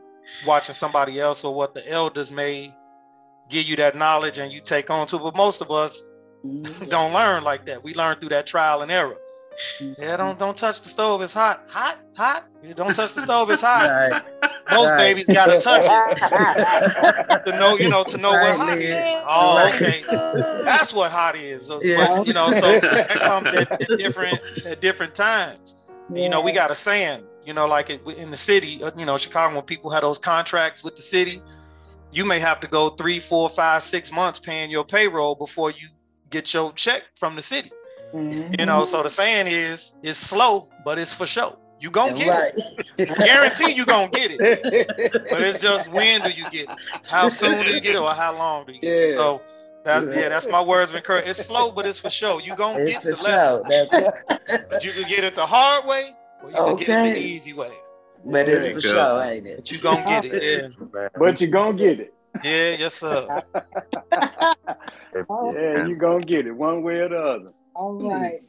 watching 0.46 0.74
somebody 0.74 1.20
else 1.20 1.44
or 1.44 1.54
what 1.54 1.74
the 1.74 1.86
elders 1.88 2.32
may 2.32 2.74
give 3.50 3.66
you 3.66 3.76
that 3.76 3.94
knowledge 3.94 4.38
and 4.38 4.52
you 4.52 4.60
take 4.60 4.90
on 4.90 5.06
to. 5.08 5.18
But 5.18 5.36
most 5.36 5.60
of 5.60 5.70
us 5.70 6.02
mm-hmm. 6.44 6.84
don't 6.88 7.12
learn 7.12 7.44
like 7.44 7.66
that. 7.66 7.82
We 7.82 7.94
learn 7.94 8.16
through 8.16 8.30
that 8.30 8.46
trial 8.46 8.82
and 8.82 8.90
error. 8.90 9.16
Yeah, 9.98 10.16
don't 10.16 10.38
don't 10.38 10.56
touch 10.56 10.82
the 10.82 10.88
stove. 10.88 11.20
It's 11.22 11.32
hot, 11.34 11.64
hot, 11.68 11.98
hot. 12.16 12.44
Yeah, 12.62 12.74
don't 12.74 12.94
touch 12.94 13.14
the 13.14 13.20
stove. 13.20 13.50
It's 13.50 13.62
hot. 13.62 13.88
Right. 13.90 14.22
Most 14.70 14.90
Right. 14.90 14.98
babies 14.98 15.26
gotta 15.28 15.58
touch 15.58 15.86
it 15.88 17.44
to 17.46 17.58
know, 17.58 17.76
you 17.78 17.88
know, 17.88 18.04
to 18.04 18.18
know 18.18 18.30
what 18.30 18.38
Right, 18.40 18.56
hot 18.56 18.76
Liz. 18.76 18.84
is. 18.84 19.22
Oh, 19.26 19.56
Right. 19.56 19.74
okay. 19.74 20.62
That's 20.64 20.92
what 20.92 21.10
hot 21.10 21.36
is. 21.36 21.66
So- 21.66 21.80
Yes. 21.82 22.18
But, 22.18 22.26
you 22.26 22.32
know, 22.34 22.50
so 22.50 22.78
that 22.80 23.08
comes 23.08 23.48
at, 23.54 23.70
at 23.90 23.98
different 23.98 24.38
at 24.66 24.80
different 24.80 25.14
times. 25.14 25.74
You 26.12 26.28
know, 26.28 26.40
we 26.40 26.52
got 26.52 26.70
a 26.70 26.74
saying, 26.74 27.24
you 27.44 27.52
know, 27.52 27.66
like 27.66 27.90
it, 27.90 28.00
in 28.06 28.30
the 28.30 28.36
city, 28.36 28.82
uh, 28.82 28.90
you 28.96 29.04
know, 29.06 29.16
Chicago, 29.18 29.54
when 29.56 29.64
people 29.64 29.90
have 29.90 30.02
those 30.02 30.18
contracts 30.18 30.82
with 30.84 30.96
the 30.96 31.02
city, 31.02 31.42
you 32.12 32.24
may 32.24 32.38
have 32.38 32.60
to 32.60 32.66
go 32.68 32.90
three, 32.90 33.20
four, 33.20 33.48
five, 33.50 33.82
six 33.82 34.10
months 34.12 34.38
paying 34.38 34.70
your 34.70 34.84
payroll 34.84 35.34
before 35.34 35.70
you 35.70 35.88
get 36.30 36.52
your 36.54 36.72
check 36.72 37.02
from 37.18 37.34
the 37.36 37.42
city. 37.42 37.70
Mm-hmm. 38.14 38.54
You 38.58 38.66
know, 38.66 38.84
so 38.84 39.02
the 39.02 39.10
saying 39.10 39.46
is, 39.48 39.92
it's 40.02 40.18
slow, 40.18 40.68
but 40.84 40.98
it's 40.98 41.12
for 41.12 41.26
sure. 41.26 41.56
You 41.80 41.90
gonna 41.90 42.14
get 42.14 42.28
Right. 42.28 42.52
it. 42.98 43.10
I 43.10 43.24
guarantee 43.24 43.72
you 43.72 43.84
gonna 43.86 44.08
get 44.08 44.30
it. 44.32 44.40
But 45.30 45.40
it's 45.42 45.60
just 45.60 45.92
when 45.92 46.20
do 46.22 46.30
you 46.30 46.50
get 46.50 46.68
it? 46.70 46.78
How 47.06 47.28
soon 47.28 47.64
do 47.64 47.72
you 47.72 47.80
get 47.80 47.94
it, 47.94 48.00
or 48.00 48.10
how 48.10 48.34
long 48.36 48.66
do 48.66 48.72
you 48.72 48.80
get 48.80 48.92
it? 48.92 49.08
Yeah. 49.10 49.14
So 49.14 49.42
that's 49.84 50.06
yeah, 50.06 50.28
that's 50.28 50.48
my 50.48 50.60
words 50.60 50.90
of 50.90 50.96
encouragement. 50.96 51.30
It's 51.38 51.46
slow, 51.46 51.70
but 51.70 51.86
it's 51.86 51.98
for 52.00 52.10
sure. 52.10 52.40
You 52.40 52.56
gonna 52.56 52.80
It's 52.80 53.04
get 53.04 53.16
the 53.16 53.22
lesson. 53.22 54.66
But 54.70 54.84
you 54.84 54.90
can 54.90 55.08
get 55.08 55.22
it 55.22 55.34
the 55.36 55.46
hard 55.46 55.86
way, 55.86 56.08
or 56.42 56.50
you 56.50 56.56
can 56.56 56.76
get 56.76 56.88
it 56.88 57.14
the 57.14 57.20
easy 57.20 57.52
way. 57.52 57.70
But 58.24 58.48
it's 58.48 58.66
for 58.72 58.80
sure, 58.80 59.22
ain't 59.22 59.46
it? 59.46 59.56
But 59.58 59.70
you 59.70 59.78
gonna 59.78 60.04
get 60.04 60.24
it. 60.24 60.72
Yeah, 60.92 61.08
but 61.18 61.40
you're 61.40 61.50
going 61.50 61.76
to 61.76 61.84
get 61.84 62.00
it. 62.00 62.14
yeah, 62.42 62.76
yes, 62.78 62.94
sir. 62.94 63.42
Yeah, 65.14 65.86
you're 65.86 65.96
going 65.96 66.20
to 66.20 66.26
get 66.26 66.46
it 66.46 66.52
one 66.52 66.82
way 66.82 67.00
or 67.00 67.08
the 67.08 67.52
All 67.78 67.96
right. 68.10 68.40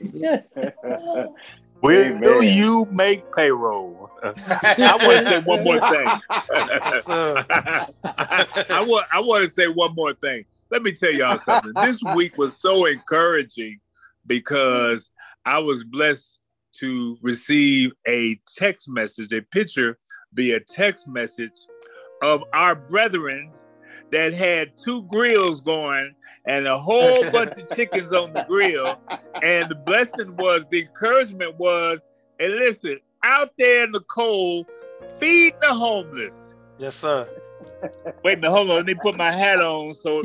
other. 0.55 1.29
Will 1.81 2.11
Amen. 2.11 2.57
you 2.57 2.87
make 2.91 3.23
payroll? 3.33 4.09
I 4.23 4.97
want 5.01 5.19
to 5.19 5.25
say 5.29 5.39
one 5.43 5.63
more 5.63 5.79
thing. 5.79 6.07
Yes. 6.51 7.07
I 7.07 8.83
want 8.85 9.05
I 9.13 9.19
want 9.21 9.45
to 9.45 9.49
say 9.49 9.67
one 9.67 9.95
more 9.95 10.13
thing. 10.13 10.43
Let 10.71 10.83
me 10.83 10.91
tell 10.91 11.13
y'all 11.13 11.37
something. 11.37 11.71
This 11.81 12.03
week 12.15 12.37
was 12.37 12.59
so 12.59 12.85
encouraging 12.85 13.79
because 14.27 15.09
I 15.45 15.59
was 15.59 15.85
blessed 15.85 16.39
to 16.79 17.17
receive 17.21 17.93
a 18.07 18.37
text 18.57 18.89
message, 18.89 19.31
a 19.31 19.41
picture 19.41 19.97
via 20.33 20.59
text 20.59 21.07
message 21.07 21.51
of 22.21 22.43
our 22.51 22.75
brethren 22.75 23.51
that 24.11 24.33
had 24.33 24.75
two 24.75 25.03
grills 25.03 25.61
going 25.61 26.15
and 26.45 26.67
a 26.67 26.77
whole 26.77 27.31
bunch 27.31 27.51
of 27.57 27.75
chickens 27.75 28.13
on 28.13 28.33
the 28.33 28.43
grill. 28.47 28.99
And 29.43 29.69
the 29.69 29.75
blessing 29.75 30.35
was, 30.35 30.65
the 30.69 30.81
encouragement 30.81 31.57
was, 31.57 31.99
and 32.39 32.53
listen, 32.53 32.99
out 33.23 33.51
there 33.57 33.83
in 33.83 33.91
the 33.91 34.01
cold, 34.01 34.65
feed 35.17 35.53
the 35.61 35.73
homeless. 35.73 36.55
Yes, 36.77 36.95
sir. 36.95 37.29
Wait 38.23 38.37
a 38.37 38.41
minute, 38.41 38.51
hold 38.51 38.69
on. 38.69 38.77
Let 38.77 38.85
me 38.85 38.95
put 38.95 39.17
my 39.17 39.31
hat 39.31 39.59
on 39.61 39.93
so 39.93 40.23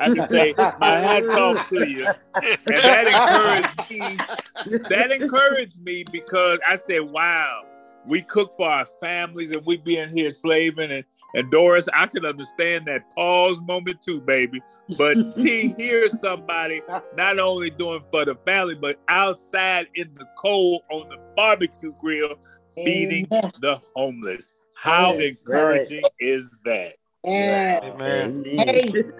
I 0.00 0.06
can 0.06 0.28
say 0.28 0.54
my 0.78 0.98
hat's 0.98 1.28
off 1.28 1.68
to 1.70 1.88
you. 1.88 2.06
And 2.06 2.58
that 2.66 3.06
encouraged 3.06 3.90
me. 3.90 4.78
That 4.88 5.12
encouraged 5.12 5.80
me 5.80 6.04
because 6.10 6.60
I 6.66 6.76
said, 6.76 7.02
wow, 7.02 7.62
we 8.06 8.22
cook 8.22 8.54
for 8.56 8.68
our 8.68 8.86
families 8.86 9.52
and 9.52 9.64
we 9.64 9.76
being 9.76 10.08
here 10.08 10.30
slaving. 10.30 10.90
And, 10.90 11.04
and 11.34 11.50
Doris, 11.50 11.88
I 11.92 12.06
can 12.06 12.24
understand 12.24 12.86
that 12.86 13.10
pause 13.14 13.60
moment 13.60 14.02
too, 14.02 14.20
baby. 14.20 14.60
But 14.98 15.22
see, 15.24 15.74
here's 15.78 16.18
somebody 16.20 16.82
not 17.16 17.38
only 17.38 17.70
doing 17.70 18.02
for 18.10 18.24
the 18.24 18.36
family, 18.46 18.74
but 18.74 19.00
outside 19.08 19.88
in 19.94 20.12
the 20.14 20.26
cold 20.38 20.82
on 20.90 21.08
the 21.08 21.18
barbecue 21.36 21.92
grill, 22.00 22.34
feeding 22.74 23.26
Amen. 23.32 23.50
the 23.60 23.80
homeless. 23.94 24.52
How 24.74 25.12
Yes, 25.12 25.44
encouraging 25.44 26.04
is 26.18 26.50
that? 26.64 26.94
Yeah. 27.24 27.80
Amen. 27.84 28.44
Amen. 28.46 29.12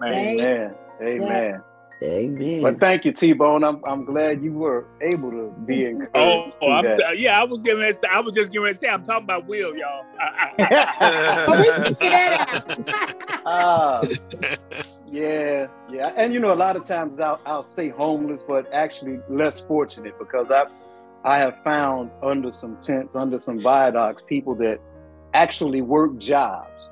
Man, 0.00 0.12
Amen. 0.12 0.74
Amen. 1.00 1.62
Amen. 2.02 2.62
But 2.62 2.78
thank 2.78 3.04
you, 3.04 3.12
T-Bone. 3.12 3.64
I'm, 3.64 3.82
I'm 3.84 4.04
glad 4.04 4.42
you 4.42 4.52
were 4.52 4.86
able 5.00 5.30
to 5.32 5.52
be 5.66 5.84
encouraged. 5.84 6.14
Oh, 6.14 6.52
through 6.60 6.70
I'm 6.70 6.84
t- 6.96 7.22
yeah, 7.22 7.40
I 7.40 7.44
was 7.44 7.62
giving 7.62 7.84
it. 7.84 7.96
I 8.10 8.20
was 8.20 8.32
just 8.32 8.52
giving 8.52 8.70
it. 8.70 8.80
Say, 8.80 8.88
I'm 8.88 9.04
talking 9.04 9.24
about 9.24 9.46
Will, 9.46 9.76
y'all. 9.76 10.04
Oh, 10.20 11.58
we 11.58 11.64
can 11.72 11.94
get 11.94 12.10
that 12.10 12.64
out. 12.88 13.14
Ah, 13.50 14.02
yeah, 15.10 15.68
yeah, 15.90 16.12
and 16.16 16.34
you 16.34 16.40
know, 16.40 16.52
a 16.52 16.54
lot 16.54 16.76
of 16.76 16.84
times 16.84 17.18
I'll, 17.18 17.40
I'll 17.46 17.62
say 17.62 17.88
homeless, 17.88 18.42
but 18.46 18.70
actually 18.74 19.20
less 19.30 19.60
fortunate 19.60 20.18
because 20.18 20.50
I, 20.50 20.64
I 21.24 21.38
have 21.38 21.56
found 21.64 22.10
under 22.22 22.52
some 22.52 22.76
tents, 22.82 23.16
under 23.16 23.38
some 23.38 23.62
viaducts, 23.62 24.22
people 24.26 24.54
that 24.56 24.80
actually 25.32 25.80
work 25.80 26.18
jobs, 26.18 26.90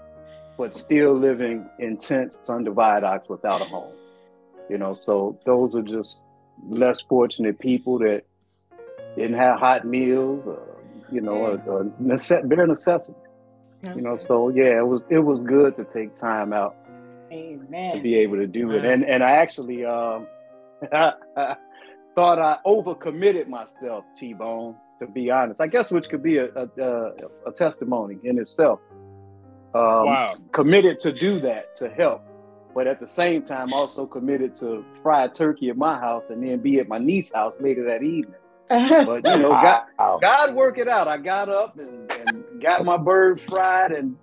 but 0.56 0.74
still 0.74 1.12
living 1.12 1.68
in 1.78 1.98
tents 1.98 2.38
under 2.48 2.70
viaducts 2.70 3.28
without 3.28 3.60
a 3.60 3.64
home. 3.64 3.92
You 4.68 4.78
know, 4.78 4.94
so 4.94 5.38
those 5.44 5.74
are 5.74 5.82
just 5.82 6.22
less 6.68 7.00
fortunate 7.00 7.58
people 7.58 7.98
that 8.00 8.22
didn't 9.16 9.36
have 9.36 9.58
hot 9.58 9.86
meals, 9.86 10.44
or, 10.46 10.60
you 11.10 11.20
know, 11.20 11.32
or, 11.32 11.62
or 11.66 11.84
nece- 12.02 12.48
bare 12.48 12.66
necessities. 12.66 13.14
You 13.94 14.02
know, 14.02 14.16
so 14.16 14.48
yeah, 14.48 14.78
it 14.78 14.86
was 14.86 15.02
it 15.10 15.18
was 15.18 15.40
good 15.44 15.76
to 15.76 15.84
take 15.84 16.16
time 16.16 16.52
out 16.52 16.74
to 17.30 18.00
be 18.02 18.16
able 18.16 18.36
to 18.36 18.46
do 18.46 18.70
it. 18.72 18.84
And 18.84 19.04
and 19.04 19.22
I 19.22 19.32
actually 19.32 19.84
um, 19.84 20.26
thought 20.92 21.18
I 22.38 22.58
overcommitted 22.66 23.48
myself, 23.48 24.04
T 24.16 24.34
Bone. 24.34 24.76
To 25.00 25.06
be 25.06 25.30
honest, 25.30 25.60
I 25.60 25.66
guess 25.66 25.92
which 25.92 26.08
could 26.08 26.22
be 26.22 26.38
a 26.38 26.46
a, 26.46 26.68
a, 26.78 27.12
a 27.48 27.52
testimony 27.52 28.18
in 28.24 28.38
itself. 28.38 28.80
Um, 29.74 30.06
wow. 30.06 30.34
Committed 30.52 31.00
to 31.00 31.12
do 31.12 31.38
that 31.40 31.76
to 31.76 31.90
help, 31.90 32.22
but 32.76 32.86
at 32.86 33.00
the 33.00 33.08
same 33.08 33.42
time 33.42 33.72
also 33.72 34.04
committed 34.04 34.54
to 34.54 34.84
fry 35.02 35.24
a 35.24 35.28
turkey 35.30 35.70
at 35.70 35.78
my 35.78 35.98
house 35.98 36.28
and 36.28 36.46
then 36.46 36.58
be 36.58 36.78
at 36.78 36.86
my 36.88 36.98
niece's 36.98 37.32
house 37.32 37.56
later 37.58 37.82
that 37.86 38.02
evening. 38.04 38.34
But 39.06 39.24
you 39.24 39.38
know, 39.38 39.48
God, 39.48 39.84
Wow. 39.98 40.18
God 40.20 40.54
work 40.54 40.76
it 40.76 40.86
out. 40.86 41.08
I 41.08 41.16
got 41.16 41.48
up 41.48 41.78
and, 41.78 42.10
and 42.10 42.44
got 42.62 42.84
my 42.84 42.98
bird 42.98 43.40
fried 43.48 43.92
and 43.92 44.14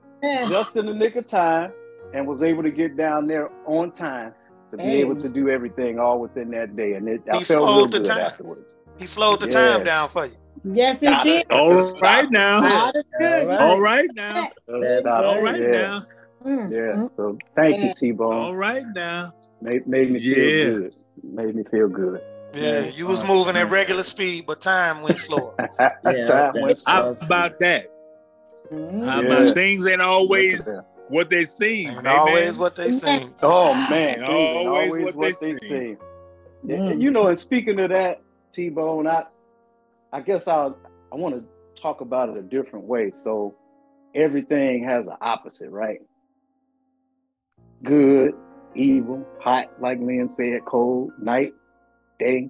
just 0.47 0.75
in 0.75 0.85
the 0.85 0.93
nick 0.93 1.15
of 1.15 1.25
time 1.25 1.71
and 2.13 2.27
was 2.27 2.43
able 2.43 2.61
to 2.61 2.69
get 2.69 2.95
down 2.95 3.25
there 3.25 3.49
on 3.65 3.91
time 3.91 4.35
to 4.69 4.77
be 4.77 4.83
Hey. 4.83 5.01
able 5.01 5.15
to 5.15 5.29
do 5.29 5.49
everything 5.49 5.97
all 5.97 6.19
within 6.19 6.51
that 6.51 6.75
day. 6.75 6.93
And 6.93 7.07
it, 7.07 7.21
I 7.31 7.39
He 7.39 7.43
felt 7.45 7.65
real 7.65 7.73
slowed 7.75 7.91
the 7.93 8.01
time. 8.01 8.19
afterwards. 8.19 8.75
He 8.99 9.07
slowed 9.07 9.39
the 9.39 9.47
time 9.47 9.83
down 9.83 10.09
for 10.09 10.27
you. 10.27 10.35
Yes, 10.63 10.99
he 11.01 11.07
did. 11.23 11.47
All 11.51 11.97
right 12.01 12.29
now. 12.29 12.61
God 12.61 12.95
is 12.97 13.03
good. 13.17 13.49
All 13.49 13.71
All 13.71 13.81
right 13.81 14.09
now. 14.13 14.51
All 14.69 15.41
right 15.41 15.59
now. 15.59 16.05
Mm, 16.45 16.71
Yeah. 16.71 16.77
mm. 16.95 17.09
So 17.15 17.37
thank 17.55 17.83
you, 17.83 17.93
T 17.93 18.11
Bone. 18.11 18.33
All 18.33 18.55
right 18.55 18.85
now. 18.93 19.33
Made, 19.61 19.87
made 19.87 20.11
me 20.11 20.19
Yeah. 20.19 20.35
feel 20.35 20.81
good. 20.81 20.95
Made 21.23 21.55
me 21.55 21.63
feel 21.71 21.87
good. 21.87 22.21
Yeah, 22.53 22.81
That's 22.81 22.97
you 22.97 23.07
was 23.07 23.21
awesome. 23.23 23.35
moving 23.35 23.55
at 23.55 23.71
regular 23.71 24.03
speed, 24.03 24.45
but 24.45 24.61
time 24.61 25.01
went 25.01 25.17
slower. 25.19 25.55
Yeah, 26.05 26.25
Time 26.25 26.53
went 26.55 26.67
that's 26.67 26.83
How 26.85 27.11
about 27.21 27.57
that? 27.59 27.87
Mm. 28.71 29.05
How 29.05 29.21
Yeah. 29.21 29.27
about 29.27 29.53
things 29.53 29.87
ain't 29.87 30.01
always 30.01 30.69
what 31.09 31.29
they 31.29 31.45
seem? 31.45 31.89
Ain't 31.89 32.07
always 32.07 32.57
what 32.57 32.75
they 32.75 32.91
seem. 32.91 33.33
Oh 33.41 33.73
man, 33.89 34.23
And 34.23 34.25
always 34.25 34.67
always 34.67 35.05
what 35.05 35.15
what 35.15 35.39
they 35.39 35.53
they 35.53 35.59
seem. 35.59 35.69
seem. 35.69 35.97
Mm. 36.67 36.99
You 37.01 37.11
know, 37.11 37.27
and 37.27 37.39
speaking 37.39 37.79
of 37.79 37.89
that, 37.89 38.21
T 38.53 38.69
Bone, 38.69 39.07
I, 39.07 39.23
I 40.11 40.21
guess 40.21 40.47
I'll 40.47 40.77
I 41.11 41.15
want 41.15 41.35
to 41.35 41.43
talk 41.81 42.01
about 42.01 42.29
it 42.29 42.37
a 42.37 42.41
different 42.41 42.85
way. 42.85 43.11
So 43.13 43.55
everything 44.15 44.83
has 44.83 45.07
an 45.07 45.15
opposite, 45.21 45.69
right? 45.71 45.99
Good, 47.83 48.33
evil, 48.75 49.27
hot, 49.41 49.69
like 49.79 49.99
Lynn 49.99 50.29
said, 50.29 50.63
cold, 50.65 51.11
night, 51.19 51.53
day, 52.19 52.49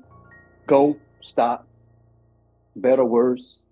go, 0.68 0.96
stop, 1.22 1.68
better, 2.76 3.04
worse, 3.04 3.64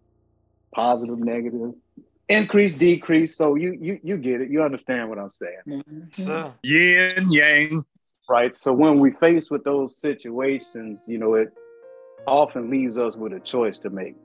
positive, 0.74 1.20
negative, 1.20 1.74
increase, 2.30 2.76
decrease. 2.76 3.36
So 3.36 3.56
you 3.56 3.78
you 3.80 4.00
you 4.04 4.18
get 4.18 4.42
it. 4.42 4.50
You 4.50 4.64
understand 4.64 5.10
what 5.10 5.20
I'm 5.20 5.32
saying. 5.32 5.62
Mm-hmm. 5.68 6.00
So, 6.12 6.54
Yin 6.64 7.32
yang. 7.32 7.84
Right. 8.30 8.56
So 8.56 8.74
when 8.74 9.00
we 9.00 9.12
face 9.12 9.52
with 9.52 9.64
those 9.64 10.00
situations, 10.00 11.00
you 11.06 11.18
know, 11.18 11.36
it 11.36 11.54
often 12.26 12.70
leaves 12.70 12.98
us 12.98 13.16
with 13.16 13.34
a 13.34 13.40
choice 13.40 13.78
to 13.80 13.90
make. 13.90 14.16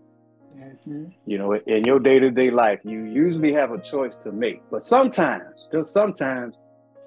Mhm. 0.55 1.13
You 1.27 1.39
know, 1.39 1.53
in 1.55 1.85
your 1.85 1.99
day-to-day 1.99 2.51
life, 2.51 2.81
you 2.85 3.05
usually 3.05 3.53
have 3.53 3.73
a 3.73 3.81
choice 3.83 4.17
to 4.19 4.33
make. 4.33 4.63
But 4.71 4.85
sometimes, 4.85 5.69
just 5.73 5.93
sometimes, 5.93 6.55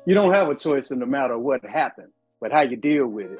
you 0.09 0.15
don't 0.15 0.33
have 0.33 0.49
a 0.49 0.55
choice 0.55 0.89
in 0.89 0.97
no 0.97 1.05
matter 1.05 1.37
what 1.37 1.63
happened. 1.63 2.09
But 2.41 2.51
how 2.51 2.61
you 2.61 2.77
deal 2.77 3.05
with 3.05 3.31
it, 3.31 3.39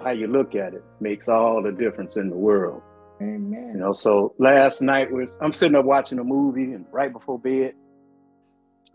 how 0.00 0.10
you 0.10 0.28
look 0.28 0.54
at 0.54 0.74
it, 0.74 0.84
makes 1.00 1.28
all 1.28 1.60
the 1.60 1.72
difference 1.72 2.16
in 2.16 2.30
the 2.30 2.36
world. 2.36 2.82
Amen. 3.20 3.72
You 3.74 3.80
know, 3.80 3.92
so 3.92 4.32
last 4.38 4.80
night 4.80 5.10
was 5.10 5.34
I'm 5.40 5.52
sitting 5.52 5.76
up 5.76 5.84
watching 5.84 6.20
a 6.20 6.24
movie, 6.24 6.72
and 6.72 6.86
right 6.92 7.12
before 7.12 7.40
bed, 7.40 7.72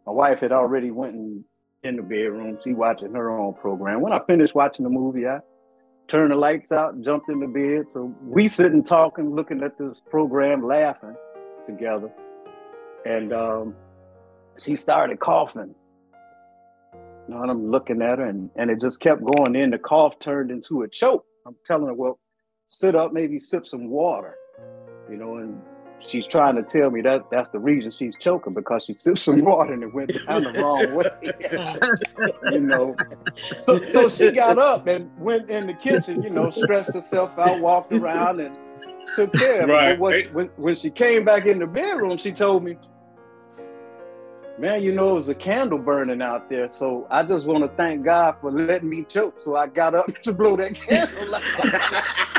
my 0.06 0.14
wife 0.14 0.40
had 0.40 0.54
already 0.54 0.92
went 0.92 1.16
in, 1.16 1.44
in 1.84 1.98
the 1.98 2.04
bedroom. 2.04 2.58
She 2.64 2.72
watching 2.72 3.12
her 3.16 3.38
own 3.38 3.54
program. 3.56 4.00
When 4.00 4.14
I 4.14 4.22
finished 4.26 4.56
watching 4.56 4.84
the 4.84 4.90
movie, 4.90 5.28
I 5.28 5.40
turned 6.08 6.32
the 6.32 6.38
lights 6.38 6.72
out 6.72 6.94
and 6.94 7.04
jumped 7.04 7.28
in 7.28 7.42
the 7.42 7.48
bed. 7.48 7.92
So 7.92 8.16
we 8.24 8.48
sitting 8.48 8.82
talking, 8.82 9.36
looking 9.36 9.62
at 9.62 9.78
this 9.78 9.98
program, 10.10 10.66
laughing 10.66 11.18
together, 11.66 12.10
and 13.06 13.34
um, 13.34 13.76
she 14.58 14.78
started 14.78 15.20
coughing. 15.20 15.76
You 17.28 17.36
know, 17.36 17.42
and 17.42 17.52
I'm 17.52 17.70
looking 17.70 18.02
at 18.02 18.20
her, 18.20 18.26
and, 18.26 18.50
and 18.56 18.70
it 18.70 18.82
just 18.82 19.00
kept 19.00 19.24
going 19.24 19.56
in. 19.56 19.70
The 19.70 19.78
cough 19.78 20.20
turned 20.20 20.52
into 20.52 20.82
a 20.82 20.88
choke. 20.88 21.26
I'm 21.46 21.56
telling 21.66 21.88
her, 21.88 21.94
well, 21.94 22.20
sit 22.68 22.96
up, 22.96 23.14
maybe 23.14 23.40
sip 23.40 23.68
some 23.68 23.90
water, 23.90 24.36
you 25.10 25.18
know, 25.18 25.38
and 25.38 25.62
she's 26.08 26.28
trying 26.28 26.56
to 26.56 26.64
tell 26.64 26.90
me 26.90 27.02
that 27.02 27.30
that's 27.30 27.50
the 27.50 27.60
reason 27.60 27.92
she's 27.92 28.16
choking 28.20 28.54
because 28.54 28.86
she 28.86 28.94
sipped 28.94 29.20
some 29.20 29.42
water 29.42 29.74
and 29.74 29.84
it 29.84 29.94
went 29.94 30.12
down 30.28 30.44
the 30.44 30.54
wrong 30.54 30.94
way. 30.96 32.52
you 32.52 32.62
know. 32.62 32.96
So, 33.36 33.86
so 33.88 34.10
she 34.10 34.32
got 34.32 34.58
up 34.58 34.88
and 34.88 35.10
went 35.20 35.50
in 35.50 35.68
the 35.68 35.74
kitchen, 35.74 36.22
you 36.22 36.30
know, 36.30 36.52
stressed 36.52 36.94
herself 36.94 37.32
out, 37.38 37.62
walked 37.62 37.92
around 37.92 38.40
and 38.40 38.58
took 39.16 39.34
care 39.34 39.64
of 39.64 39.70
it. 39.70 39.74
Right. 39.74 40.00
When, 40.00 40.24
when, 40.34 40.46
when 40.58 40.76
she 40.76 40.90
came 40.90 41.26
back 41.26 41.46
in 41.46 41.60
the 41.60 41.68
bedroom, 41.68 42.18
she 42.18 42.32
told 42.32 42.64
me, 42.64 42.78
Man, 44.58 44.84
you 44.84 44.92
know, 44.92 45.12
it 45.12 45.14
was 45.14 45.30
a 45.30 45.36
candle 45.36 45.80
burning 45.80 46.22
out 46.22 46.50
there. 46.50 46.70
So 46.70 47.08
I 47.10 47.24
just 47.24 47.48
want 47.48 47.64
to 47.64 47.70
thank 47.78 48.04
God 48.04 48.36
for 48.42 48.52
letting 48.52 48.90
me 48.90 49.04
choke. 49.04 49.40
So 49.40 49.56
I 49.56 49.68
got 49.68 49.96
up 49.96 50.14
to 50.24 50.34
blow 50.34 50.58
that 50.58 50.76
candle 50.76 51.40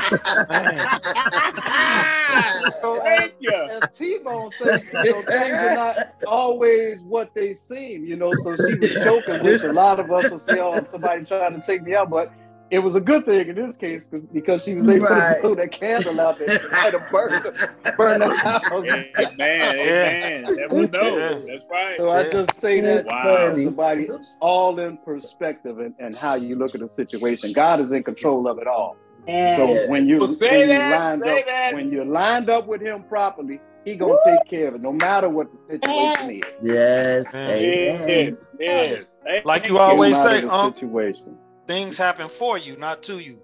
so 2.81 2.99
Thank 3.01 3.33
you. 3.39 3.51
as 3.51 3.89
T-Bone 3.97 4.51
says, 4.61 4.85
you 4.93 5.11
know, 5.11 5.21
things 5.21 5.53
are 5.53 5.75
not 5.75 6.15
always 6.27 7.01
what 7.01 7.33
they 7.33 7.53
seem, 7.53 8.05
you 8.05 8.15
know. 8.15 8.33
So 8.43 8.55
she 8.57 8.75
was 8.75 8.93
choking, 9.03 9.43
which 9.43 9.63
a 9.63 9.71
lot 9.71 9.99
of 9.99 10.11
us 10.11 10.29
will 10.29 10.39
say, 10.39 10.59
oh, 10.59 10.83
somebody 10.87 11.25
trying 11.25 11.59
to 11.59 11.65
take 11.65 11.83
me 11.83 11.95
out. 11.95 12.09
But 12.09 12.31
it 12.73 12.79
was 12.79 12.95
a 12.95 13.01
good 13.01 13.23
thing 13.23 13.47
in 13.49 13.55
this 13.55 13.77
case 13.77 14.03
because 14.33 14.63
she 14.63 14.73
was 14.73 14.89
able 14.89 15.05
Right. 15.05 15.35
to 15.35 15.41
blow 15.43 15.53
that 15.55 15.71
candle 15.71 16.19
out 16.19 16.39
there. 16.39 16.59
She 16.59 16.67
might 16.69 16.91
have 16.93 17.11
burned, 17.11 17.43
burned 17.97 18.21
the 18.23 18.35
house. 18.35 18.65
Amen. 18.71 19.63
Amen. 19.75 20.45
Never 20.49 20.87
know. 20.87 21.35
That's 21.45 21.63
right. 21.69 21.95
So 21.97 22.09
I 22.09 22.31
just 22.31 22.55
say 22.55 22.81
that 22.81 23.05
That's 23.05 23.57
to 23.59 23.63
somebody 23.65 24.09
all 24.39 24.79
in 24.79 24.97
perspective 24.97 25.79
and, 25.79 25.93
and 25.99 26.15
how 26.15 26.33
you 26.33 26.55
look 26.55 26.73
at 26.73 26.81
the 26.81 26.89
situation. 26.89 27.53
God 27.53 27.79
is 27.79 27.91
in 27.91 28.01
control 28.01 28.47
of 28.47 28.57
it 28.57 28.65
all. 28.65 28.97
Yes. 29.27 29.85
So 29.85 29.91
when 29.91 30.07
you 30.07 30.19
Well, 30.21 30.27
say 30.29 30.49
when 30.49 30.59
you 30.61 30.67
that, 30.73 30.99
lined 30.99 31.21
say 31.21 31.39
up 31.41 31.45
that. 31.45 31.73
when 31.75 31.91
you're 31.91 32.05
lined 32.05 32.49
up 32.49 32.65
with 32.67 32.81
him 32.81 33.03
properly, 33.03 33.59
he 33.85 33.95
gonna 33.95 34.15
take 34.25 34.49
care 34.49 34.69
of 34.69 34.75
it, 34.75 34.81
no 34.81 34.91
matter 34.93 35.29
what 35.29 35.47
the 35.69 35.75
situation 35.75 36.31
is. 36.31 36.41
Yes. 36.61 37.29
Yeah. 37.33 37.55
Yes. 37.55 38.01
Amen. 38.01 38.37
Yes. 38.59 39.03
like 39.45 39.67
you 39.67 39.77
always 39.77 40.19
say, 40.21 40.43
um, 40.45 40.73
situation. 40.73 41.37
Things 41.67 41.97
happen 41.97 42.27
for 42.27 42.57
you, 42.57 42.75
not 42.77 43.03
to 43.03 43.19
you. 43.19 43.37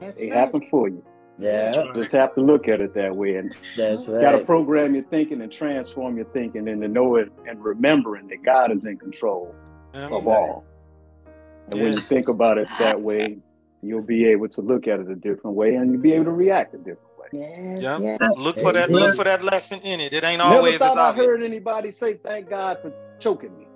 That's 0.00 0.16
It 0.18 0.30
right. 0.30 0.34
happened 0.34 0.64
for 0.70 0.88
you. 0.88 1.02
Yeah, 1.36 1.86
Just 1.96 2.12
have 2.12 2.32
to 2.36 2.40
look 2.40 2.68
at 2.68 2.80
it 2.80 2.94
that 2.94 3.16
way 3.16 3.34
and 3.34 3.52
that's 3.76 4.06
got 4.06 4.32
to 4.32 4.44
program 4.44 4.94
your 4.94 5.02
thinking 5.04 5.40
and 5.40 5.50
transform 5.50 6.16
your 6.16 6.26
thinking 6.26 6.68
and 6.68 6.80
to 6.80 6.86
know 6.86 7.16
it 7.16 7.28
and 7.48 7.62
remembering 7.62 8.28
that 8.28 8.44
God 8.44 8.70
is 8.70 8.86
in 8.86 8.98
control 8.98 9.52
Yeah. 9.94 10.08
of 10.10 10.28
all. 10.28 10.64
And 11.70 11.80
when 11.80 11.92
you 11.92 11.98
think 11.98 12.28
about 12.28 12.58
it 12.58 12.68
that 12.78 13.00
way, 13.00 13.38
you'll 13.82 14.04
be 14.04 14.28
able 14.28 14.48
to 14.50 14.60
look 14.60 14.86
at 14.86 15.00
it 15.00 15.10
a 15.10 15.16
different 15.16 15.56
way 15.56 15.74
and 15.74 15.90
you'll 15.90 16.00
be 16.00 16.12
able 16.12 16.26
to 16.26 16.30
react 16.30 16.72
a 16.74 16.78
different 16.78 17.00
way. 17.18 17.26
Yes, 17.32 17.82
Yeah. 17.82 17.98
yes. 17.98 18.20
Look 18.36 18.56
for 18.60 18.72
that. 18.72 18.90
Look 18.90 19.16
for 19.16 19.24
that 19.24 19.42
lesson 19.42 19.80
in 19.80 19.98
it. 20.00 20.12
It 20.12 20.22
ain't 20.22 20.38
Never 20.38 20.54
always 20.56 20.80
as 20.80 20.96
I 20.96 21.08
obvious. 21.08 21.26
heard 21.26 21.42
anybody 21.42 21.90
say 21.90 22.14
thank 22.14 22.48
God 22.48 22.78
for 22.80 22.92
choking 23.18 23.50
me. 23.58 23.66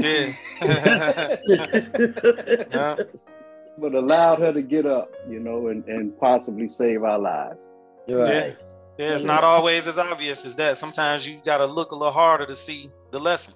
Yeah. 0.00 0.32
yeah. 2.72 2.96
But 3.78 3.94
allowed 3.94 4.40
her 4.40 4.52
to 4.52 4.62
get 4.62 4.86
up, 4.86 5.12
you 5.28 5.40
know, 5.40 5.68
and, 5.68 5.84
and 5.86 6.18
possibly 6.18 6.68
save 6.68 7.02
our 7.02 7.18
lives. 7.18 7.58
Yeah. 8.06 8.16
right. 8.16 8.56
Yeah, 8.98 9.14
it's 9.14 9.24
not 9.24 9.42
always 9.42 9.88
as 9.88 9.98
obvious 9.98 10.44
as 10.44 10.54
that. 10.56 10.78
Sometimes 10.78 11.26
you 11.26 11.40
got 11.44 11.58
to 11.58 11.66
look 11.66 11.90
a 11.90 11.96
little 11.96 12.12
harder 12.12 12.46
to 12.46 12.54
see 12.54 12.90
the 13.10 13.18
lesson. 13.18 13.54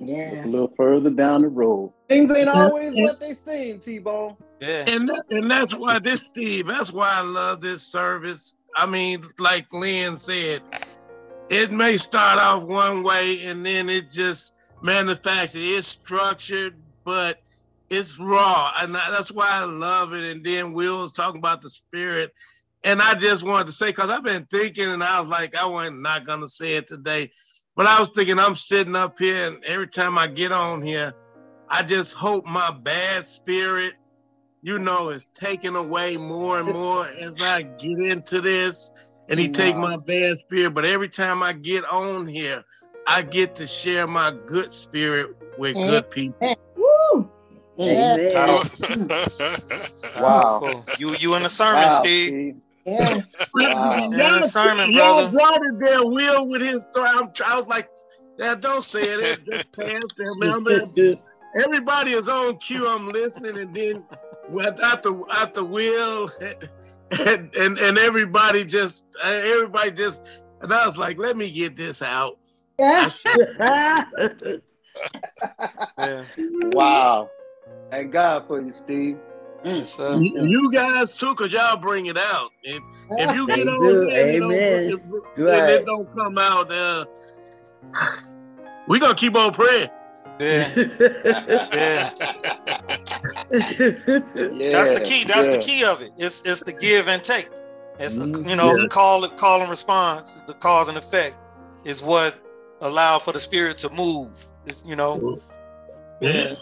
Yeah. 0.00 0.44
A 0.44 0.46
little 0.46 0.72
further 0.76 1.10
down 1.10 1.42
the 1.42 1.48
road. 1.48 1.92
Things 2.08 2.32
ain't 2.32 2.48
always 2.48 2.92
what 2.94 3.20
they 3.20 3.34
seem, 3.34 3.78
T-Bone. 3.78 4.36
Yeah. 4.60 4.84
And 4.88 5.08
that, 5.08 5.24
and 5.30 5.48
that's 5.48 5.76
why 5.76 6.00
this 6.00 6.22
Steve, 6.22 6.66
that's 6.66 6.92
why 6.92 7.08
I 7.14 7.22
love 7.22 7.60
this 7.60 7.82
service. 7.82 8.56
I 8.76 8.86
mean, 8.86 9.22
like 9.38 9.72
Lynn 9.72 10.18
said, 10.18 10.62
it 11.50 11.70
may 11.70 11.96
start 11.96 12.40
off 12.40 12.64
one 12.64 13.04
way 13.04 13.44
and 13.44 13.64
then 13.64 13.88
it 13.88 14.10
just 14.10 14.56
manufactured. 14.82 15.60
It's 15.60 15.86
structured, 15.86 16.74
but 17.04 17.40
it's 17.90 18.18
raw. 18.18 18.72
And 18.80 18.94
that's 18.94 19.32
why 19.32 19.48
I 19.50 19.64
love 19.64 20.12
it. 20.12 20.24
And 20.24 20.44
then 20.44 20.72
Will 20.72 21.00
was 21.00 21.12
talking 21.12 21.38
about 21.38 21.62
the 21.62 21.70
spirit. 21.70 22.32
And 22.84 23.00
I 23.00 23.14
just 23.14 23.46
wanted 23.46 23.66
to 23.66 23.72
say, 23.72 23.86
because 23.86 24.10
I've 24.10 24.24
been 24.24 24.46
thinking 24.46 24.90
and 24.90 25.02
I 25.02 25.20
was 25.20 25.28
like, 25.28 25.56
I 25.56 25.66
wasn't 25.66 26.02
not 26.02 26.26
gonna 26.26 26.48
say 26.48 26.76
it 26.76 26.86
today. 26.86 27.30
But 27.76 27.86
I 27.86 27.98
was 27.98 28.10
thinking 28.10 28.38
I'm 28.38 28.56
sitting 28.56 28.94
up 28.94 29.18
here 29.18 29.48
and 29.48 29.64
every 29.64 29.88
time 29.88 30.18
I 30.18 30.26
get 30.26 30.52
on 30.52 30.82
here, 30.82 31.14
I 31.68 31.82
just 31.82 32.14
hope 32.14 32.44
my 32.46 32.70
bad 32.82 33.24
spirit 33.24 33.94
you 34.64 34.78
know, 34.78 35.10
is 35.10 35.26
taken 35.34 35.76
away 35.76 36.16
more 36.16 36.58
and 36.58 36.72
more 36.72 37.06
as 37.06 37.40
I 37.42 37.62
get 37.62 37.98
into 38.12 38.40
this. 38.40 38.90
And 39.28 39.38
he 39.38 39.50
take 39.50 39.76
my 39.76 39.96
bad 39.98 40.38
spirit. 40.38 40.72
But 40.72 40.86
every 40.86 41.10
time 41.10 41.42
I 41.42 41.52
get 41.52 41.84
on 41.84 42.26
here, 42.26 42.64
I 43.06 43.22
get 43.22 43.54
to 43.56 43.66
share 43.66 44.06
my 44.06 44.32
good 44.46 44.72
spirit 44.72 45.36
with 45.58 45.74
good 45.74 46.10
people. 46.10 46.56
Woo. 47.76 47.86
Amen. 47.86 48.36
I 48.36 48.62
Wow. 50.20 50.84
You 50.98 51.14
you 51.18 51.34
in 51.34 51.42
the 51.42 51.50
sermon, 51.50 51.82
Wow, 51.88 52.00
Steve? 52.00 52.28
Steve. 52.28 52.56
Yes. 52.86 53.36
Wow. 53.54 53.96
You 53.96 54.26
in 54.26 54.40
the 54.40 54.48
sermon, 54.48 54.90
Y'all 54.92 55.30
brother. 55.30 55.30
brought 55.32 55.66
it 55.66 55.78
there, 55.80 56.04
Will, 56.04 56.46
with 56.46 56.62
his 56.62 56.82
story. 56.90 57.08
I'm, 57.08 57.28
I 57.46 57.56
was 57.56 57.66
like, 57.66 57.88
yeah, 58.38 58.54
don't 58.54 58.84
say 58.84 59.02
it. 59.02 59.20
It 59.20 59.44
Just 59.44 59.72
pass 59.72 59.88
it. 59.90 60.38
Man, 60.38 61.20
everybody 61.56 62.12
is 62.12 62.28
on 62.28 62.56
cue. 62.58 62.86
I'm 62.88 63.08
listening, 63.08 63.56
and 63.58 63.74
then 63.74 64.04
with 64.50 64.80
after 64.82 65.12
after 65.32 65.64
Will 65.64 66.28
and, 67.26 67.54
and 67.54 67.78
and 67.78 67.98
everybody 67.98 68.64
just 68.64 69.06
uh, 69.22 69.28
everybody 69.28 69.90
just 69.92 70.26
and 70.60 70.72
I 70.72 70.86
was 70.86 70.98
like, 70.98 71.18
let 71.18 71.36
me 71.36 71.50
get 71.50 71.76
this 71.76 72.02
out. 72.02 72.38
Yeah. 72.78 73.10
Yeah. 75.98 76.24
Wow. 76.72 77.30
Thank 77.90 78.12
God 78.12 78.46
for 78.46 78.60
you, 78.60 78.72
Steve. 78.72 79.18
So, 79.82 80.18
You 80.18 80.44
you 80.46 80.72
guys 80.72 81.16
too, 81.16 81.34
cause 81.34 81.50
y'all 81.50 81.78
bring 81.78 82.06
it 82.06 82.18
out. 82.18 82.50
If 82.62 82.82
if 83.12 83.34
you 83.34 83.46
get 83.46 83.66
on 83.66 83.78
do, 83.78 84.04
there, 84.10 84.34
you 84.34 84.40
don't- 84.40 84.52
amen. 84.52 84.90
if, 84.90 85.00
if 85.38 85.44
Right. 85.46 85.70
it 85.70 85.86
don't 85.86 86.14
come 86.14 86.36
out, 86.36 86.70
uh, 86.70 87.06
we 88.88 88.98
gonna 89.00 89.14
keep 89.14 89.34
on 89.36 89.52
praying. 89.54 89.88
yeah. 90.38 90.68
Yeah. 90.74 92.10
That's 94.70 94.92
the 94.92 95.02
key. 95.04 95.24
That's 95.24 95.48
the 95.48 95.58
key 95.64 95.84
of 95.84 96.02
it. 96.02 96.12
It's 96.18 96.42
it's 96.44 96.60
the 96.60 96.72
give 96.72 97.08
and 97.08 97.22
take. 97.24 97.48
It's 97.98 98.16
the, 98.16 98.26
Mhm. 98.26 98.48
you 98.48 98.56
know 98.56 98.76
Yeah. 98.76 98.88
call 98.88 99.26
call 99.30 99.60
and 99.62 99.70
response. 99.70 100.42
The 100.46 100.54
cause 100.54 100.88
and 100.88 100.98
effect 100.98 101.36
is 101.84 102.02
what 102.02 102.34
allow 102.80 103.18
for 103.18 103.32
the 103.32 103.40
spirit 103.40 103.78
to 103.78 103.90
move. 103.90 104.28
It's 104.66 104.84
you 104.84 104.96
know. 104.96 105.38
Yeah. 106.20 106.54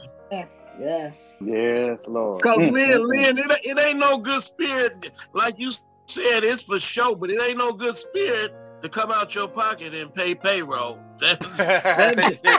Yes. 0.78 1.36
Yes, 1.40 2.00
Lord. 2.08 2.42
Cause 2.42 2.58
Mm, 2.58 2.72
Len, 2.72 2.90
mm, 2.92 3.04
mm. 3.04 3.08
Len, 3.08 3.38
it, 3.38 3.60
it 3.64 3.78
ain't 3.78 3.98
no 3.98 4.18
good 4.18 4.42
spirit, 4.42 5.10
like 5.34 5.54
you 5.58 5.70
said, 6.06 6.44
it's 6.44 6.64
for 6.64 6.78
show, 6.78 7.14
but 7.14 7.30
it 7.30 7.40
ain't 7.42 7.58
no 7.58 7.72
good 7.72 7.96
spirit 7.96 8.52
to 8.82 8.88
come 8.88 9.10
out 9.12 9.34
your 9.34 9.48
pocket 9.48 9.94
and 9.94 10.12
pay 10.14 10.34
payroll. 10.34 10.98
That- 11.20 11.40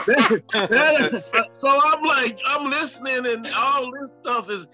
that- 0.06 0.42
that- 0.68 1.46
so 1.60 1.80
I'm 1.84 2.04
like, 2.04 2.38
I'm 2.46 2.70
listening, 2.70 3.26
and 3.26 3.48
all 3.56 3.90
this 3.92 4.10
stuff 4.22 4.50
is, 4.50 4.68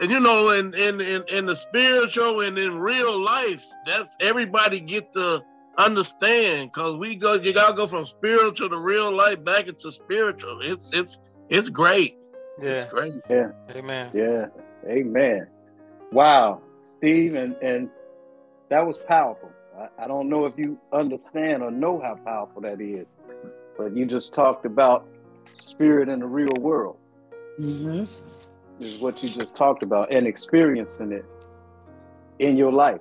and 0.00 0.10
you 0.10 0.20
know, 0.20 0.50
in 0.50 0.74
in 0.74 1.00
in, 1.00 1.24
in 1.32 1.46
the 1.46 1.56
spiritual 1.56 2.40
and 2.40 2.58
in 2.58 2.78
real 2.78 3.18
life, 3.18 3.64
that's 3.86 4.16
everybody 4.20 4.80
get 4.80 5.12
to 5.14 5.42
understand, 5.78 6.72
cause 6.72 6.96
we 6.96 7.16
go, 7.16 7.34
you 7.34 7.52
gotta 7.54 7.74
go 7.74 7.86
from 7.86 8.04
spiritual 8.04 8.68
to 8.70 8.78
real 8.78 9.12
life 9.12 9.42
back 9.44 9.68
into 9.68 9.90
spiritual. 9.92 10.60
It's 10.62 10.92
it's 10.92 11.18
it's 11.48 11.68
great. 11.70 12.14
Yeah. 12.60 12.68
It's 12.70 12.92
great. 12.92 13.14
Yeah. 13.28 13.50
Amen. 13.74 14.10
Yeah. 14.14 14.46
Amen. 14.88 15.46
Wow, 16.12 16.62
Steve, 16.84 17.34
and, 17.34 17.56
and 17.56 17.88
that 18.70 18.86
was 18.86 18.96
powerful. 18.98 19.50
I, 19.78 20.04
I 20.04 20.06
don't 20.06 20.28
know 20.28 20.46
if 20.46 20.56
you 20.56 20.78
understand 20.92 21.62
or 21.62 21.70
know 21.70 22.00
how 22.00 22.16
powerful 22.24 22.62
that 22.62 22.80
is, 22.80 23.06
but 23.76 23.96
you 23.96 24.06
just 24.06 24.32
talked 24.32 24.64
about 24.64 25.06
spirit 25.46 26.08
in 26.08 26.20
the 26.20 26.26
real 26.26 26.54
world, 26.58 26.96
Mm-hmm. 27.60 28.02
is 28.84 29.00
what 29.00 29.22
you 29.22 29.28
just 29.30 29.54
talked 29.56 29.82
about, 29.82 30.12
and 30.12 30.26
experiencing 30.26 31.10
it 31.12 31.24
in 32.38 32.56
your 32.56 32.72
life. 32.72 33.00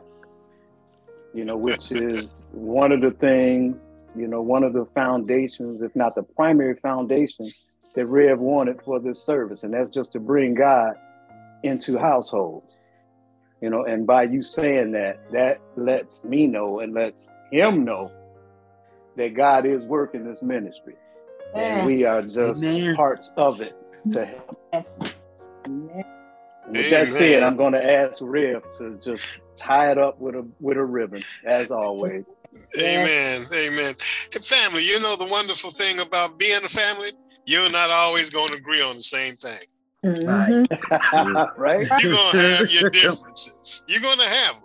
You 1.33 1.43
know, 1.43 1.57
which 1.57 1.91
is 1.91 2.45
one 2.51 2.93
of 2.93 3.01
the 3.01 3.11
things, 3.11 3.85
you 4.17 4.27
know, 4.27 4.41
one 4.41 4.63
of 4.63 4.71
the 4.71 4.85
foundations, 4.95 5.81
if 5.81 5.93
not 5.95 6.15
the 6.15 6.23
primary 6.23 6.75
foundation, 6.81 7.45
that 7.95 8.05
Rev 8.05 8.39
wanted 8.39 8.81
for 8.83 8.99
this 8.99 9.23
service, 9.23 9.63
and 9.63 9.73
that's 9.73 9.89
just 9.89 10.11
to 10.13 10.19
bring 10.19 10.53
God 10.53 10.95
into 11.63 11.97
households. 11.97 12.75
You 13.61 13.69
know, 13.69 13.85
and 13.85 14.05
by 14.05 14.23
you 14.23 14.43
saying 14.43 14.91
that, 14.91 15.19
that 15.31 15.59
lets 15.75 16.23
me 16.23 16.45
know 16.45 16.81
and 16.81 16.93
lets 16.93 17.31
him 17.51 17.85
know 17.85 18.11
that 19.15 19.33
God 19.33 19.65
is 19.65 19.85
working 19.85 20.25
this 20.25 20.41
ministry. 20.41 20.95
And 21.55 21.87
we 21.87 22.03
are 22.03 22.21
just 22.21 22.63
Amen. 22.63 22.95
parts 22.95 23.31
of 23.37 23.61
it 23.61 23.73
to 24.11 24.25
him. 24.25 24.41
Yes. 24.73 24.97
And 25.65 26.75
with 26.75 26.89
that 26.89 27.07
said, 27.07 27.43
I'm 27.43 27.55
gonna 27.55 27.79
ask 27.79 28.19
Rev 28.21 28.61
to 28.77 28.99
just 29.03 29.39
tie 29.55 29.91
it 29.91 29.97
up 29.97 30.19
with 30.19 30.35
a 30.35 30.45
with 30.59 30.77
a 30.77 30.83
ribbon, 30.83 31.23
as 31.45 31.71
always. 31.71 32.25
Amen. 32.77 33.45
Amen. 33.53 33.95
Hey, 34.33 34.39
family, 34.41 34.85
you 34.85 34.99
know 34.99 35.15
the 35.15 35.27
wonderful 35.29 35.71
thing 35.71 35.99
about 35.99 36.37
being 36.37 36.63
a 36.63 36.69
family? 36.69 37.09
You're 37.45 37.69
not 37.69 37.89
always 37.91 38.29
going 38.29 38.51
to 38.51 38.57
agree 38.57 38.81
on 38.81 38.95
the 38.95 39.01
same 39.01 39.35
thing. 39.35 39.67
Right. 40.03 40.67
right? 41.57 41.87
You're 42.01 42.13
going 42.13 42.31
to 42.31 42.57
have 42.57 42.71
your 42.71 42.89
differences. 42.91 43.83
You're 43.87 44.01
going 44.01 44.19
to 44.19 44.29
have 44.29 44.53
them. 44.55 44.63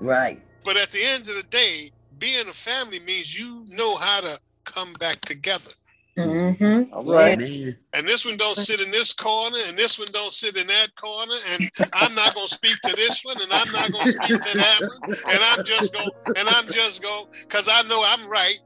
Right. 0.00 0.42
But 0.64 0.76
at 0.76 0.90
the 0.90 1.00
end 1.02 1.22
of 1.22 1.36
the 1.36 1.46
day, 1.50 1.90
being 2.18 2.46
a 2.48 2.52
family 2.52 3.00
means 3.00 3.38
you 3.38 3.64
know 3.68 3.96
how 3.96 4.20
to 4.20 4.40
come 4.64 4.92
back 4.94 5.20
together. 5.22 5.70
Mm-hmm. 6.18 6.92
All 6.92 7.02
right. 7.02 7.40
Amen. 7.40 7.76
And 7.92 8.06
this 8.06 8.24
one 8.24 8.36
don't 8.36 8.56
sit 8.56 8.80
in 8.80 8.90
this 8.90 9.12
corner, 9.12 9.56
and 9.68 9.78
this 9.78 9.98
one 9.98 10.08
don't 10.12 10.32
sit 10.32 10.56
in 10.56 10.66
that 10.66 10.88
corner, 10.96 11.34
and 11.52 11.70
I'm 11.92 12.14
not 12.14 12.34
gonna 12.34 12.48
speak 12.48 12.76
to 12.84 12.96
this 12.96 13.24
one, 13.24 13.36
and 13.40 13.52
I'm 13.52 13.72
not 13.72 13.92
gonna 13.92 14.12
speak 14.12 14.42
to 14.42 14.58
that 14.58 14.80
one, 14.80 15.10
and 15.28 15.38
I'm 15.52 15.64
just 15.64 15.94
going, 15.94 16.10
and 16.36 16.48
I'm 16.48 16.66
just 16.66 17.02
going, 17.02 17.26
cause 17.48 17.68
I 17.70 17.82
know 17.88 18.04
I'm 18.04 18.28
right. 18.28 18.58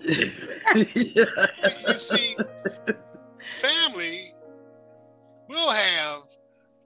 You 0.00 1.98
see, 1.98 2.36
family 3.40 4.32
will 5.48 5.70
have 5.72 6.22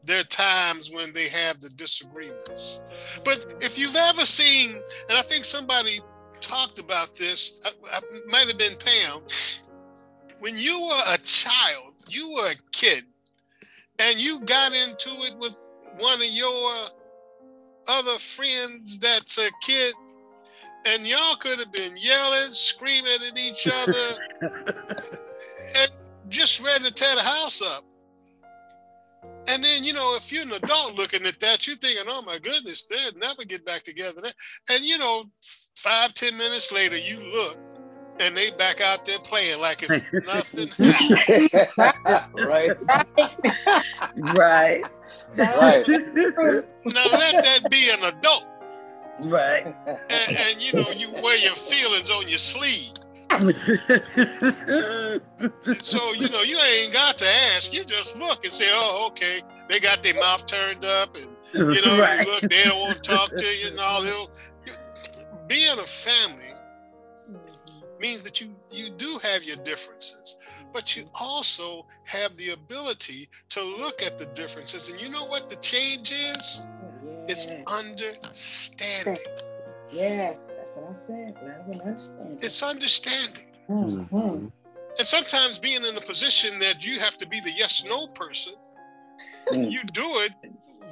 their 0.04 0.22
times 0.24 0.90
when 0.90 1.12
they 1.12 1.28
have 1.28 1.60
the 1.60 1.70
disagreements. 1.70 2.80
But 3.24 3.54
if 3.60 3.78
you've 3.78 3.96
ever 3.96 4.22
seen, 4.22 4.70
and 4.72 5.18
I 5.18 5.22
think 5.22 5.44
somebody 5.44 5.92
talked 6.40 6.78
about 6.78 7.14
this, 7.14 7.60
I, 7.64 7.70
I, 7.92 8.00
might 8.26 8.46
have 8.48 8.58
been 8.58 8.76
Pam, 8.78 9.20
when 10.40 10.56
you 10.56 10.88
were 10.88 11.14
a 11.14 11.18
child, 11.18 11.94
you 12.08 12.32
were 12.32 12.46
a 12.46 12.54
kid, 12.72 13.04
and 13.98 14.18
you 14.18 14.40
got 14.40 14.72
into 14.72 15.10
it 15.10 15.36
with 15.38 15.54
one 15.98 16.18
of 16.18 16.28
your 16.30 16.72
other 17.88 18.18
friends 18.18 18.98
that's 18.98 19.38
a 19.38 19.50
kid, 19.62 19.94
and 20.86 21.06
y'all 21.06 21.36
could 21.38 21.58
have 21.58 21.72
been 21.72 21.92
yelling, 21.96 22.52
screaming 22.52 23.18
at 23.28 23.38
each 23.38 23.68
other, 23.68 24.52
and 25.78 25.90
just 26.28 26.64
ready 26.64 26.84
to 26.84 26.92
tear 26.92 27.14
the 27.14 27.22
house 27.22 27.62
up. 27.76 27.84
And 29.48 29.64
then, 29.64 29.84
you 29.84 29.92
know, 29.92 30.14
if 30.16 30.30
you're 30.30 30.42
an 30.42 30.52
adult 30.52 30.98
looking 30.98 31.26
at 31.26 31.40
that, 31.40 31.66
you're 31.66 31.76
thinking, 31.76 32.04
oh 32.06 32.22
my 32.22 32.38
goodness, 32.38 32.84
they'll 32.84 33.18
never 33.18 33.44
get 33.44 33.64
back 33.64 33.82
together. 33.82 34.22
And, 34.70 34.84
you 34.84 34.98
know, 34.98 35.24
five, 35.76 36.14
ten 36.14 36.36
minutes 36.36 36.70
later, 36.70 36.96
you 36.96 37.20
look 37.32 37.58
and 38.20 38.36
they 38.36 38.50
back 38.52 38.80
out 38.80 39.06
there 39.06 39.18
playing 39.20 39.60
like 39.60 39.82
it's 39.82 40.78
nothing 40.78 40.92
happened. 41.76 42.46
right. 42.46 42.70
right. 44.16 44.84
Right. 44.84 44.84
Now 45.36 45.56
let 47.12 47.44
that 47.44 47.60
be 47.70 47.88
an 47.90 48.14
adult. 48.14 48.46
Right. 49.22 49.74
And, 50.10 50.36
and 50.36 50.60
you 50.62 50.72
know, 50.74 50.90
you 50.90 51.12
wear 51.22 51.36
your 51.38 51.54
feelings 51.54 52.10
on 52.10 52.28
your 52.28 52.38
sleeve. 52.38 52.92
So, 55.80 56.12
you 56.14 56.28
know, 56.28 56.42
you 56.42 56.58
ain't 56.58 56.92
got 56.92 57.16
to 57.18 57.24
ask. 57.54 57.72
You 57.72 57.84
just 57.84 58.18
look 58.18 58.44
and 58.44 58.52
say, 58.52 58.66
oh, 58.68 59.06
okay. 59.10 59.40
They 59.68 59.78
got 59.80 60.02
their 60.02 60.14
mouth 60.14 60.46
turned 60.46 60.84
up 60.84 61.16
and, 61.16 61.28
you 61.54 61.82
know, 61.82 62.00
Right. 62.00 62.26
you 62.26 62.32
look, 62.32 62.40
they 62.42 62.64
don't 62.64 62.80
want 62.80 63.02
to 63.02 63.10
talk 63.10 63.30
to 63.30 63.44
you 63.44 63.68
and 63.70 63.78
all 63.78 64.02
that. 64.02 64.28
Being 65.48 65.78
a 65.78 65.82
family 65.82 66.44
means 68.00 68.24
that 68.24 68.40
you, 68.40 68.54
you 68.70 68.90
do 68.90 69.18
have 69.22 69.44
your 69.44 69.56
differences, 69.58 70.36
but 70.72 70.96
you 70.96 71.04
also 71.20 71.86
have 72.04 72.36
the 72.36 72.50
ability 72.50 73.28
to 73.50 73.62
look 73.62 74.02
at 74.02 74.18
the 74.18 74.26
differences. 74.26 74.88
And 74.88 75.00
you 75.00 75.08
know 75.10 75.24
what 75.26 75.50
the 75.50 75.56
change 75.56 76.12
is? 76.12 76.62
It's 77.28 77.46
understanding. 77.66 79.22
Yes, 79.90 80.48
that's 80.56 80.76
what 80.76 80.90
I 80.90 80.92
said. 80.92 81.34
Love 81.42 81.66
and 81.68 81.80
understanding. 81.82 82.38
It's 82.42 82.62
understanding. 82.62 83.46
Mm-hmm. 83.68 84.46
And 84.98 85.06
sometimes 85.06 85.58
being 85.58 85.84
in 85.84 85.96
a 85.96 86.00
position 86.00 86.58
that 86.60 86.84
you 86.84 86.98
have 87.00 87.18
to 87.18 87.26
be 87.26 87.40
the 87.40 87.52
yes 87.52 87.84
no 87.88 88.06
person, 88.08 88.54
Mm. 89.52 89.70
you 89.70 89.82
do 89.92 90.04
it 90.20 90.32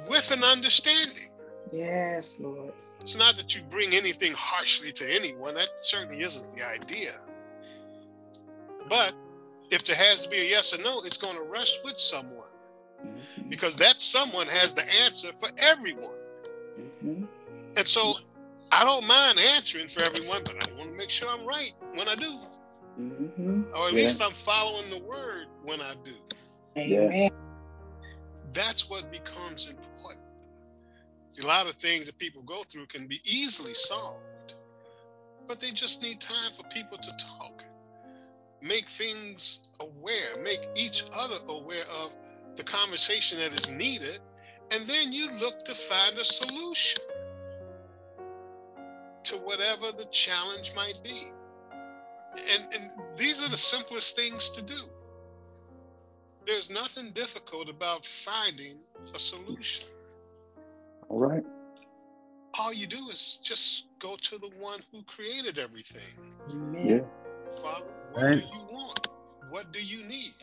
with 0.07 0.31
an 0.31 0.43
understanding. 0.43 1.31
Yes, 1.71 2.37
Lord. 2.39 2.73
It's 3.01 3.17
not 3.17 3.33
that 3.35 3.55
you 3.55 3.61
bring 3.69 3.93
anything 3.93 4.33
harshly 4.35 4.91
to 4.91 5.15
anyone, 5.15 5.55
that 5.55 5.69
certainly 5.77 6.21
isn't 6.21 6.55
the 6.55 6.67
idea. 6.67 7.11
But 8.87 9.13
if 9.71 9.83
there 9.85 9.95
has 9.95 10.23
to 10.23 10.29
be 10.29 10.37
a 10.37 10.49
yes 10.49 10.73
or 10.73 10.81
no, 10.83 11.01
it's 11.03 11.17
going 11.17 11.35
to 11.37 11.43
rest 11.49 11.79
with 11.83 11.97
someone 11.97 12.45
Mm-hmm. 13.05 13.47
because 13.49 13.77
that 13.77 14.01
someone 14.01 14.47
has 14.47 14.73
the 14.75 14.83
answer 15.05 15.31
for 15.39 15.49
everyone. 15.57 16.17
Mm-hmm. 16.79 17.25
And 17.77 17.87
so 17.87 18.15
I 18.71 18.83
don't 18.85 19.07
mind 19.07 19.39
answering 19.55 19.87
for 19.87 20.03
everyone, 20.03 20.41
but 20.45 20.55
I 20.69 20.73
want 20.77 20.91
to 20.91 20.97
make 20.97 21.09
sure 21.11 21.29
I'm 21.29 21.45
right 21.45 21.73
when 21.95 22.07
I 22.09 22.15
do, 22.15 22.39
Mm-hmm. 22.99 23.63
or 23.75 23.87
at 23.87 23.93
Yeah. 23.93 24.01
least 24.03 24.21
I'm 24.23 24.31
following 24.31 24.89
the 24.91 24.99
word 25.03 25.47
when 25.63 25.81
I 25.81 25.93
do. 26.03 26.13
Amen. 26.77 27.31
that's 28.53 28.89
what 28.89 29.11
becomes 29.11 29.69
important. 29.69 30.25
A 31.43 31.47
lot 31.47 31.67
of 31.67 31.73
things 31.73 32.05
that 32.07 32.17
people 32.19 32.43
go 32.43 32.63
through 32.63 32.87
can 32.87 33.07
be 33.07 33.21
easily 33.25 33.73
solved, 33.73 34.55
but 35.47 35.59
they 35.59 35.71
just 35.71 36.03
need 36.03 36.19
time 36.21 36.51
for 36.53 36.63
people 36.69 36.97
to 36.99 37.11
talk, 37.17 37.65
make 38.61 38.87
things 38.87 39.69
aware, 39.81 40.37
make 40.43 40.61
each 40.75 41.05
other 41.17 41.35
aware 41.49 41.85
of 42.03 42.15
the 42.57 42.63
conversation 42.63 43.39
that 43.39 43.53
is 43.53 43.69
needed, 43.69 44.19
and 44.73 44.87
then 44.87 45.13
you 45.13 45.31
look 45.39 45.65
to 45.65 45.73
find 45.73 46.17
a 46.17 46.23
solution 46.25 47.01
to 49.23 49.35
whatever 49.37 49.87
the 49.97 50.07
challenge 50.11 50.73
might 50.75 50.99
be. 51.03 51.23
And, 52.35 52.67
and 52.73 52.91
these 53.17 53.39
are 53.45 53.51
the 53.51 53.57
simplest 53.57 54.15
things 54.15 54.49
to 54.51 54.61
do 54.61 54.75
there's 56.49 56.71
nothing 56.71 57.11
difficult 57.11 57.69
about 57.69 58.03
finding 58.03 58.77
a 59.13 59.19
solution. 59.19 59.85
All 61.07 61.19
right. 61.19 61.43
All 62.59 62.73
you 62.73 62.87
do 62.87 63.09
is 63.09 63.39
just 63.43 63.85
go 63.99 64.15
to 64.15 64.37
the 64.39 64.49
one 64.59 64.79
who 64.91 65.03
created 65.03 65.59
everything. 65.59 66.25
Amen. 66.51 66.87
Yeah. 66.87 67.53
Father, 67.61 67.91
what 68.13 68.23
Right. 68.23 68.39
do 68.41 68.41
you 68.41 68.67
want? 68.71 69.07
What 69.51 69.71
do 69.71 69.83
you 69.83 70.03
need? 70.05 70.33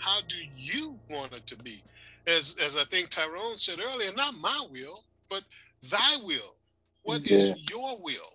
How 0.00 0.20
do 0.22 0.36
you 0.56 0.98
want 1.08 1.32
it 1.34 1.46
to 1.48 1.56
be? 1.56 1.82
As 2.26 2.56
as 2.62 2.76
I 2.76 2.84
think 2.84 3.08
Tyrone 3.10 3.56
said 3.56 3.80
earlier, 3.80 4.10
not 4.16 4.34
my 4.38 4.66
will, 4.70 5.04
but 5.28 5.42
thy 5.90 6.16
will. 6.24 6.56
What 7.02 7.26
is 7.26 7.48
Yeah. 7.50 7.54
your 7.70 7.98
will? 7.98 8.32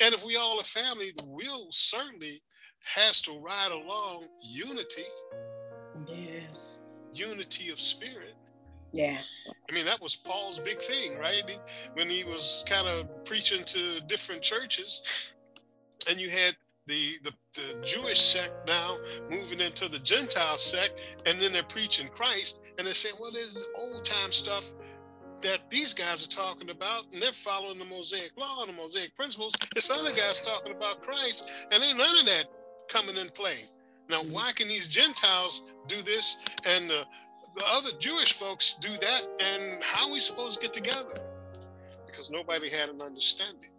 And 0.00 0.14
if 0.14 0.24
we 0.24 0.36
all 0.36 0.60
are 0.60 0.64
family, 0.64 1.10
the 1.10 1.24
will 1.24 1.68
certainly 1.70 2.40
has 2.84 3.20
to 3.22 3.32
ride 3.40 3.70
along 3.72 4.26
unity. 4.42 5.04
Yes. 6.06 6.80
unity 7.14 7.70
of 7.70 7.80
spirit. 7.80 8.34
Yes. 8.92 9.40
I 9.68 9.72
mean, 9.72 9.84
that 9.86 10.00
was 10.00 10.14
Paul's 10.14 10.60
big 10.60 10.80
thing, 10.80 11.18
right? 11.18 11.42
When 11.94 12.08
he 12.08 12.22
was 12.24 12.62
kind 12.66 12.86
of 12.86 13.24
preaching 13.24 13.64
to 13.64 14.00
different 14.06 14.42
churches, 14.42 15.34
and 16.08 16.20
you 16.20 16.30
had 16.30 16.56
the, 16.88 17.18
the 17.22 17.32
the 17.54 17.84
Jewish 17.84 18.20
sect 18.20 18.52
now 18.66 18.96
moving 19.30 19.60
into 19.60 19.88
the 19.88 19.98
Gentile 19.98 20.56
sect, 20.56 21.18
and 21.26 21.40
then 21.40 21.52
they're 21.52 21.62
preaching 21.64 22.08
Christ, 22.08 22.62
and 22.78 22.86
they're 22.86 22.94
saying, 22.94 23.16
well, 23.20 23.32
there's 23.32 23.68
old 23.76 24.04
time 24.04 24.32
stuff 24.32 24.72
that 25.42 25.70
these 25.70 25.94
guys 25.94 26.24
are 26.26 26.30
talking 26.30 26.70
about, 26.70 27.12
and 27.12 27.22
they're 27.22 27.32
following 27.32 27.78
the 27.78 27.84
Mosaic 27.84 28.30
law 28.36 28.62
and 28.62 28.72
the 28.72 28.76
Mosaic 28.80 29.14
principles. 29.14 29.54
This 29.74 29.90
other 29.90 30.10
guy's 30.10 30.40
talking 30.40 30.72
about 30.72 31.00
Christ, 31.00 31.68
and 31.72 31.82
ain't 31.82 31.98
none 31.98 32.18
of 32.20 32.26
that 32.26 32.44
coming 32.88 33.16
in 33.16 33.28
play. 33.28 33.58
Now, 34.08 34.20
mm-hmm. 34.22 34.32
why 34.32 34.50
can 34.54 34.68
these 34.68 34.88
Gentiles 34.88 35.72
do 35.86 35.96
this 36.02 36.36
and 36.66 36.88
the, 36.88 37.04
the 37.56 37.64
other 37.72 37.90
Jewish 37.98 38.32
folks 38.32 38.76
do 38.80 38.90
that? 38.90 39.22
And 39.40 39.82
how 39.82 40.08
are 40.08 40.12
we 40.12 40.20
supposed 40.20 40.60
to 40.60 40.66
get 40.66 40.74
together? 40.74 41.20
Because 42.06 42.30
nobody 42.30 42.68
had 42.70 42.88
an 42.88 43.02
understanding. 43.02 43.70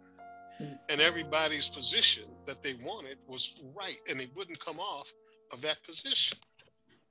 And 0.88 1.00
everybody's 1.00 1.68
position 1.68 2.24
that 2.46 2.62
they 2.62 2.74
wanted 2.74 3.18
was 3.26 3.56
right, 3.74 3.98
and 4.08 4.20
they 4.20 4.28
wouldn't 4.36 4.58
come 4.64 4.78
off 4.78 5.12
of 5.52 5.60
that 5.62 5.82
position. 5.84 6.38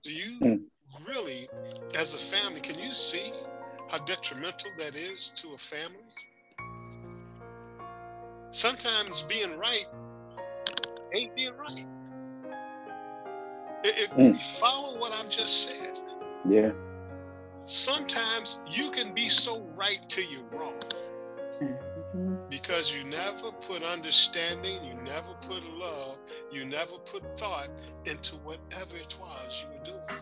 Do 0.04 0.12
you 0.12 0.40
Mm. 0.40 0.66
really, 1.08 1.50
as 1.96 2.14
a 2.14 2.18
family, 2.18 2.62
can 2.62 2.78
you 2.80 2.94
see 2.94 3.32
how 3.90 4.00
detrimental 4.00 4.72
that 4.78 4.96
is 4.96 5.32
to 5.38 5.54
a 5.54 5.58
family? 5.58 6.14
Sometimes 8.52 9.22
being 9.24 9.58
right 9.58 9.86
ain't 11.14 11.36
being 11.36 11.56
right. 11.56 11.88
If 13.84 14.12
you 14.18 14.36
follow 14.36 14.98
what 15.00 15.12
I've 15.14 15.30
just 15.30 15.70
said, 15.70 16.00
Yeah. 16.50 16.72
sometimes 17.66 18.60
you 18.68 18.92
can 18.92 19.14
be 19.14 19.30
so 19.30 19.62
right 19.76 20.00
till 20.10 20.30
you're 20.32 20.44
wrong. 20.52 20.80
Because 22.70 22.96
you 22.96 23.04
never 23.06 23.52
put 23.52 23.82
understanding, 23.82 24.78
you 24.86 24.94
never 24.94 25.34
put 25.42 25.64
love, 25.80 26.20
you 26.52 26.66
never 26.66 26.98
put 27.00 27.24
thought 27.40 27.68
into 28.06 28.36
whatever 28.36 28.96
it 28.96 29.16
was 29.20 29.66
you 29.66 29.76
were 29.76 29.86
doing. 29.86 30.22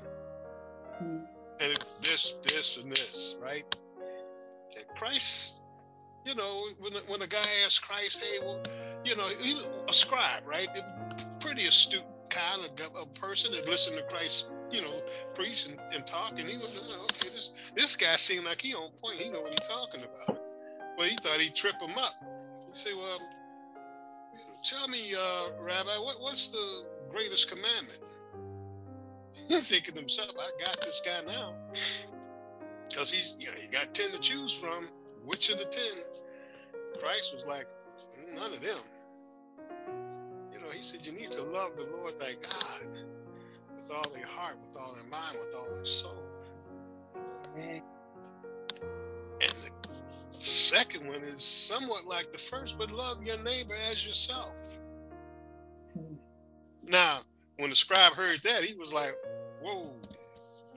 Mm. 1.04 1.26
And 1.60 1.72
it, 1.74 1.84
this, 2.02 2.36
this, 2.45 2.78
and 2.78 2.89
this, 2.89 3.36
right? 3.41 3.66
And 4.78 4.86
Christ, 4.95 5.60
you 6.26 6.36
know, 6.36 6.68
when, 6.80 6.93
when 7.08 7.22
a 7.22 7.28
guy 7.28 7.43
asked 7.66 7.82
Christ, 7.82 8.24
hey, 8.24 8.39
well, 8.41 8.64
you 9.04 9.18
know, 9.18 9.28
he, 9.41 9.62
a 9.89 9.93
scribe, 9.93 10.43
right? 10.45 10.70
Pretty 11.41 11.66
astute 11.66 12.06
kind 12.30 12.64
of 12.64 12.72
a 13.02 13.20
person 13.20 13.52
that 13.56 13.68
listened 13.68 13.98
to 13.98 14.04
Christ, 14.04 14.52
you 14.72 14.84
know, 14.84 15.02
preach 15.34 15.68
and, 15.68 15.78
and 15.93 16.08
talk. 16.08 16.39
And 16.39 16.48
he 16.48 16.58
was, 16.58 16.70
okay, 16.70 17.28
this, 17.28 17.74
this 17.76 17.98
guy 17.98 18.16
seemed 18.16 18.45
like 18.45 18.62
he 18.62 18.74
on 18.74 18.91
point. 19.04 19.20
He 19.20 19.30
know 19.30 19.41
what 19.41 19.50
he's 19.50 19.68
talking 19.68 20.02
about. 20.02 20.41
Well, 20.98 21.08
he 21.08 21.16
thought 21.18 21.39
he'd 21.39 21.54
trip 21.54 21.76
him 21.82 21.95
up. 21.98 22.36
Said, 22.78 22.93
well, 22.95 23.19
tell 24.63 24.88
me, 24.88 25.15
uh, 25.15 25.47
Rabbi, 25.59 25.89
what, 25.97 26.21
what's 26.21 26.49
the 26.49 26.86
greatest 27.09 27.49
commandment? 27.49 27.97
He's 29.47 29.69
thinking 29.69 29.95
to 29.95 29.99
himself, 30.01 30.34
I 30.39 30.51
got 30.63 30.80
this 30.82 31.01
guy 31.03 31.21
now. 31.25 31.55
Because 32.88 33.11
he's, 33.11 33.36
you 33.39 33.47
know, 33.47 33.57
he 33.59 33.67
got 33.67 33.95
10 33.95 34.11
to 34.11 34.19
choose 34.19 34.53
from. 34.53 34.88
Which 35.25 35.49
of 35.49 35.57
the 35.57 35.65
10? 35.65 35.84
Christ 37.01 37.34
was 37.34 37.47
like, 37.47 37.65
none 38.36 38.53
of 38.53 38.61
them. 38.61 38.78
You 40.53 40.59
know, 40.59 40.69
he 40.69 40.84
said, 40.84 41.03
you 41.03 41.13
need 41.13 41.32
to 41.32 41.41
love 41.41 41.78
the 41.78 41.88
Lord 41.97 42.13
thy 42.19 42.34
God 42.34 42.88
with 43.75 43.91
all 43.91 44.07
their 44.11 44.28
heart, 44.28 44.57
with 44.63 44.78
all 44.78 44.93
their 44.93 45.09
mind, 45.09 45.36
with 45.43 45.55
all 45.55 45.73
their 45.73 45.86
soul. 45.86 46.23
Right. 50.48 50.72
And 50.74 50.80
the 50.82 50.86
second 50.86 51.08
one 51.08 51.24
is 51.24 51.43
somewhat 51.43 52.06
like 52.06 52.32
the 52.32 52.38
first, 52.38 52.78
but 52.78 52.91
love 52.91 53.24
your 53.24 53.41
neighbor 53.43 53.76
as 53.91 54.06
yourself. 54.06 54.80
Hmm. 55.93 56.16
Now, 56.84 57.20
when 57.58 57.70
the 57.70 57.76
scribe 57.76 58.14
heard 58.14 58.41
that, 58.43 58.64
he 58.64 58.74
was 58.76 58.93
like, 58.93 59.14
whoa, 59.62 59.95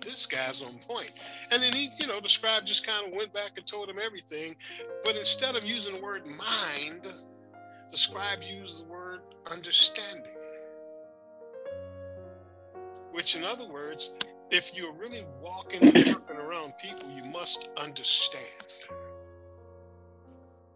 this 0.02 0.26
guy's 0.26 0.62
on 0.62 0.78
point. 0.80 1.12
And 1.52 1.62
then 1.62 1.72
he, 1.72 1.90
you 1.98 2.06
know, 2.06 2.20
the 2.20 2.28
scribe 2.28 2.66
just 2.66 2.86
kind 2.86 3.06
of 3.06 3.12
went 3.14 3.32
back 3.34 3.52
and 3.56 3.66
told 3.66 3.88
him 3.88 3.98
everything. 4.02 4.56
But 5.04 5.16
instead 5.16 5.56
of 5.56 5.64
using 5.64 5.96
the 5.96 6.02
word 6.02 6.26
mind, 6.26 7.06
the 7.90 7.98
scribe 7.98 8.42
used 8.42 8.80
the 8.80 8.88
word 8.88 9.20
understanding. 9.50 10.32
Which, 13.12 13.36
in 13.36 13.44
other 13.44 13.68
words, 13.68 14.14
if 14.50 14.76
you're 14.76 14.92
really 14.94 15.24
walking 15.40 15.82
and 15.82 16.14
working 16.14 16.36
around 16.36 16.72
people, 16.82 17.08
you 17.16 17.24
must 17.30 17.68
understand. 17.76 18.74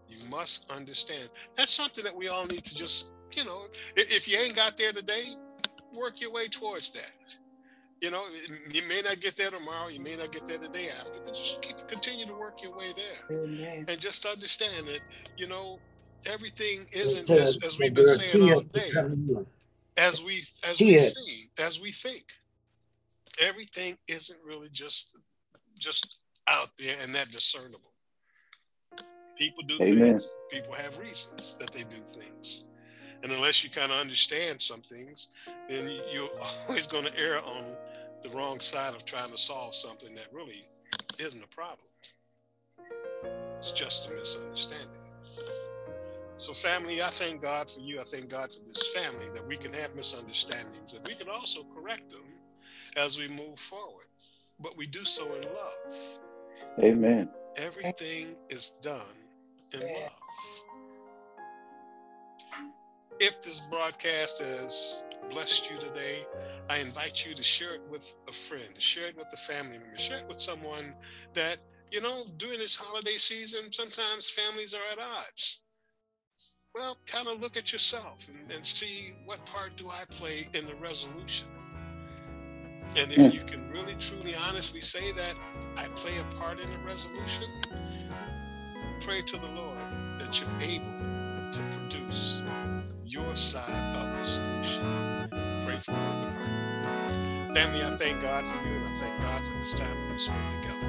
You 0.09 0.29
must 0.29 0.71
understand. 0.71 1.29
That's 1.57 1.73
something 1.73 2.05
that 2.05 2.15
we 2.15 2.29
all 2.29 2.47
need 2.47 2.65
to 2.65 2.75
just, 2.75 3.13
you 3.33 3.45
know, 3.45 3.67
if 3.97 4.29
you 4.29 4.39
ain't 4.39 4.57
got 4.57 4.77
there 4.77 4.93
today, 4.93 5.25
work 5.95 6.21
your 6.21 6.33
way 6.33 6.49
towards 6.49 6.91
that. 6.93 7.37
You 8.01 8.11
know, 8.11 8.25
you 8.71 8.83
may 8.89 9.01
not 9.03 9.21
get 9.21 9.37
there 9.37 9.51
tomorrow, 9.51 9.89
you 9.89 10.01
may 10.01 10.17
not 10.17 10.31
get 10.31 10.47
there 10.47 10.59
the 10.59 10.69
day 10.69 10.89
after, 10.89 11.19
but 11.25 11.35
just 11.35 11.63
keep, 11.63 11.77
continue 11.89 12.27
to 12.27 12.35
work 12.35 12.63
your 12.63 12.77
way 12.77 12.91
there. 12.95 13.39
Amen. 13.39 13.87
And 13.89 13.99
just 13.99 14.27
understand 14.27 14.87
that, 14.89 15.01
you 15.39 15.47
know, 15.49 15.79
everything 16.27 16.87
isn't 16.93 17.31
as, 17.31 17.59
as 17.65 17.79
we've 17.79 17.95
been 17.95 18.09
saying 18.09 18.53
all 18.53 18.61
day 18.61 19.45
as 19.97 20.23
we 20.23 20.39
as 20.69 20.81
we 20.81 20.99
see 20.99 21.47
as 21.59 21.81
we 21.81 21.91
think 21.91 22.25
everything 23.41 23.97
isn't 24.09 24.39
really 24.45 24.69
just 24.73 25.19
just 25.79 26.19
out 26.49 26.71
there 26.79 26.97
and 27.03 27.15
that 27.15 27.31
discernible 27.31 27.93
people 29.37 29.63
do 29.65 29.75
Amen. 29.81 29.99
things 29.99 30.35
people 30.51 30.75
have 30.75 30.99
reasons 30.99 31.57
that 31.57 31.71
they 31.73 31.83
do 31.83 32.03
things 32.05 32.65
and 33.23 33.33
unless 33.33 33.65
you 33.65 33.71
kind 33.71 33.91
of 33.91 33.99
understand 33.99 34.61
some 34.61 34.81
things 34.81 35.29
then 35.69 35.99
you're 36.13 36.31
always 36.69 36.87
going 36.87 37.05
to 37.05 37.19
err 37.19 37.39
on 37.39 37.77
the 38.23 38.31
wrong 38.31 38.61
side 38.61 38.95
of 38.95 39.05
trying 39.05 39.31
to 39.31 39.39
solve 39.39 39.75
something 39.75 40.15
that 40.15 40.27
really 40.33 40.65
isn't 41.19 41.45
a 41.45 41.49
problem 41.49 41.87
it's 43.57 43.73
just 43.73 44.11
a 44.11 44.15
misunderstanding 44.15 45.01
so, 46.37 46.53
family, 46.53 47.01
I 47.01 47.07
thank 47.07 47.43
God 47.43 47.71
for 47.71 47.81
you. 47.81 48.01
I 48.01 48.03
thank 48.03 48.29
God 48.29 48.53
for 48.53 48.59
this 48.67 48.93
family 48.93 49.31
that 49.35 49.47
we 49.47 49.57
can 49.57 49.73
have 49.75 49.95
misunderstandings 49.95 50.95
and 50.95 51.07
we 51.07 51.15
can 51.15 51.29
also 51.29 51.61
correct 51.73 52.11
them 52.11 52.25
as 52.97 53.19
we 53.19 53.29
move 53.29 53.59
forward. 53.59 54.07
But 54.59 54.77
we 54.77 54.87
do 54.87 55.05
so 55.05 55.33
in 55.35 55.43
love. 55.43 56.19
Amen. 56.81 57.29
Everything 57.57 58.37
is 58.51 58.71
done 58.83 58.99
in 59.75 59.95
love. 59.95 60.13
If 63.21 63.43
this 63.43 63.61
broadcast 63.71 64.41
has 64.41 65.05
blessed 65.31 65.71
you 65.71 65.79
today, 65.79 66.25
I 66.69 66.79
invite 66.79 67.25
you 67.27 67.35
to 67.35 67.43
share 67.43 67.75
it 67.75 67.83
with 67.91 68.15
a 68.29 68.33
friend, 68.33 68.69
share 68.79 69.09
it 69.09 69.17
with 69.17 69.29
a 69.33 69.37
family 69.37 69.79
member, 69.79 69.99
share 69.99 70.19
it 70.19 70.29
with 70.29 70.41
someone 70.41 70.95
that, 71.35 71.59
you 71.91 72.01
know, 72.01 72.25
during 72.37 72.59
this 72.59 72.77
holiday 72.77 73.17
season, 73.19 73.73
sometimes 73.73 74.29
families 74.31 74.75
are 74.75 74.87
at 74.93 74.99
odds 74.99 75.65
well, 76.75 76.97
kind 77.07 77.29
of 77.29 77.41
look 77.41 77.57
at 77.57 77.73
yourself 77.73 78.29
and, 78.29 78.51
and 78.53 78.67
see 78.67 79.15
what 79.27 79.45
part 79.47 79.77
do 79.77 79.89
I 79.89 80.03
play 80.11 80.49
in 80.55 80.67
the 80.67 80.75
resolution. 80.77 81.49
And 82.97 83.13
if 83.13 83.19
Mm. 83.19 83.35
you 83.35 83.45
can 83.45 83.71
really, 83.71 83.95
truly, 83.95 84.35
honestly 84.35 84.81
say 84.81 85.13
that 85.13 85.35
I 85.77 85.87
play 85.97 86.13
a 86.19 86.25
part 86.37 86.61
in 86.61 86.71
the 86.71 86.79
resolution, 86.81 87.49
pray 89.05 89.21
to 89.21 89.37
the 89.37 89.47
Lord 89.49 89.77
that 90.19 90.41
you're 90.41 90.49
able 90.63 91.53
to 91.53 91.61
produce 91.73 92.43
your 93.05 93.37
side 93.37 93.95
of 93.97 94.19
the 94.19 94.25
solution. 94.25 95.29
Pray 95.67 95.79
for 95.79 95.93
one 95.93 96.01
another. 96.01 97.55
Family, 97.55 97.83
I 97.85 97.97
thank 97.99 98.23
God 98.23 98.47
for 98.47 98.57
you 98.67 98.77
and 98.77 98.87
I 98.87 98.97
thank 99.01 99.21
God 99.21 99.43
for 99.45 99.61
this 99.61 99.75
time 99.75 99.89
that 99.91 100.13
we 100.13 100.19
spent 100.19 100.63
together. 100.63 100.84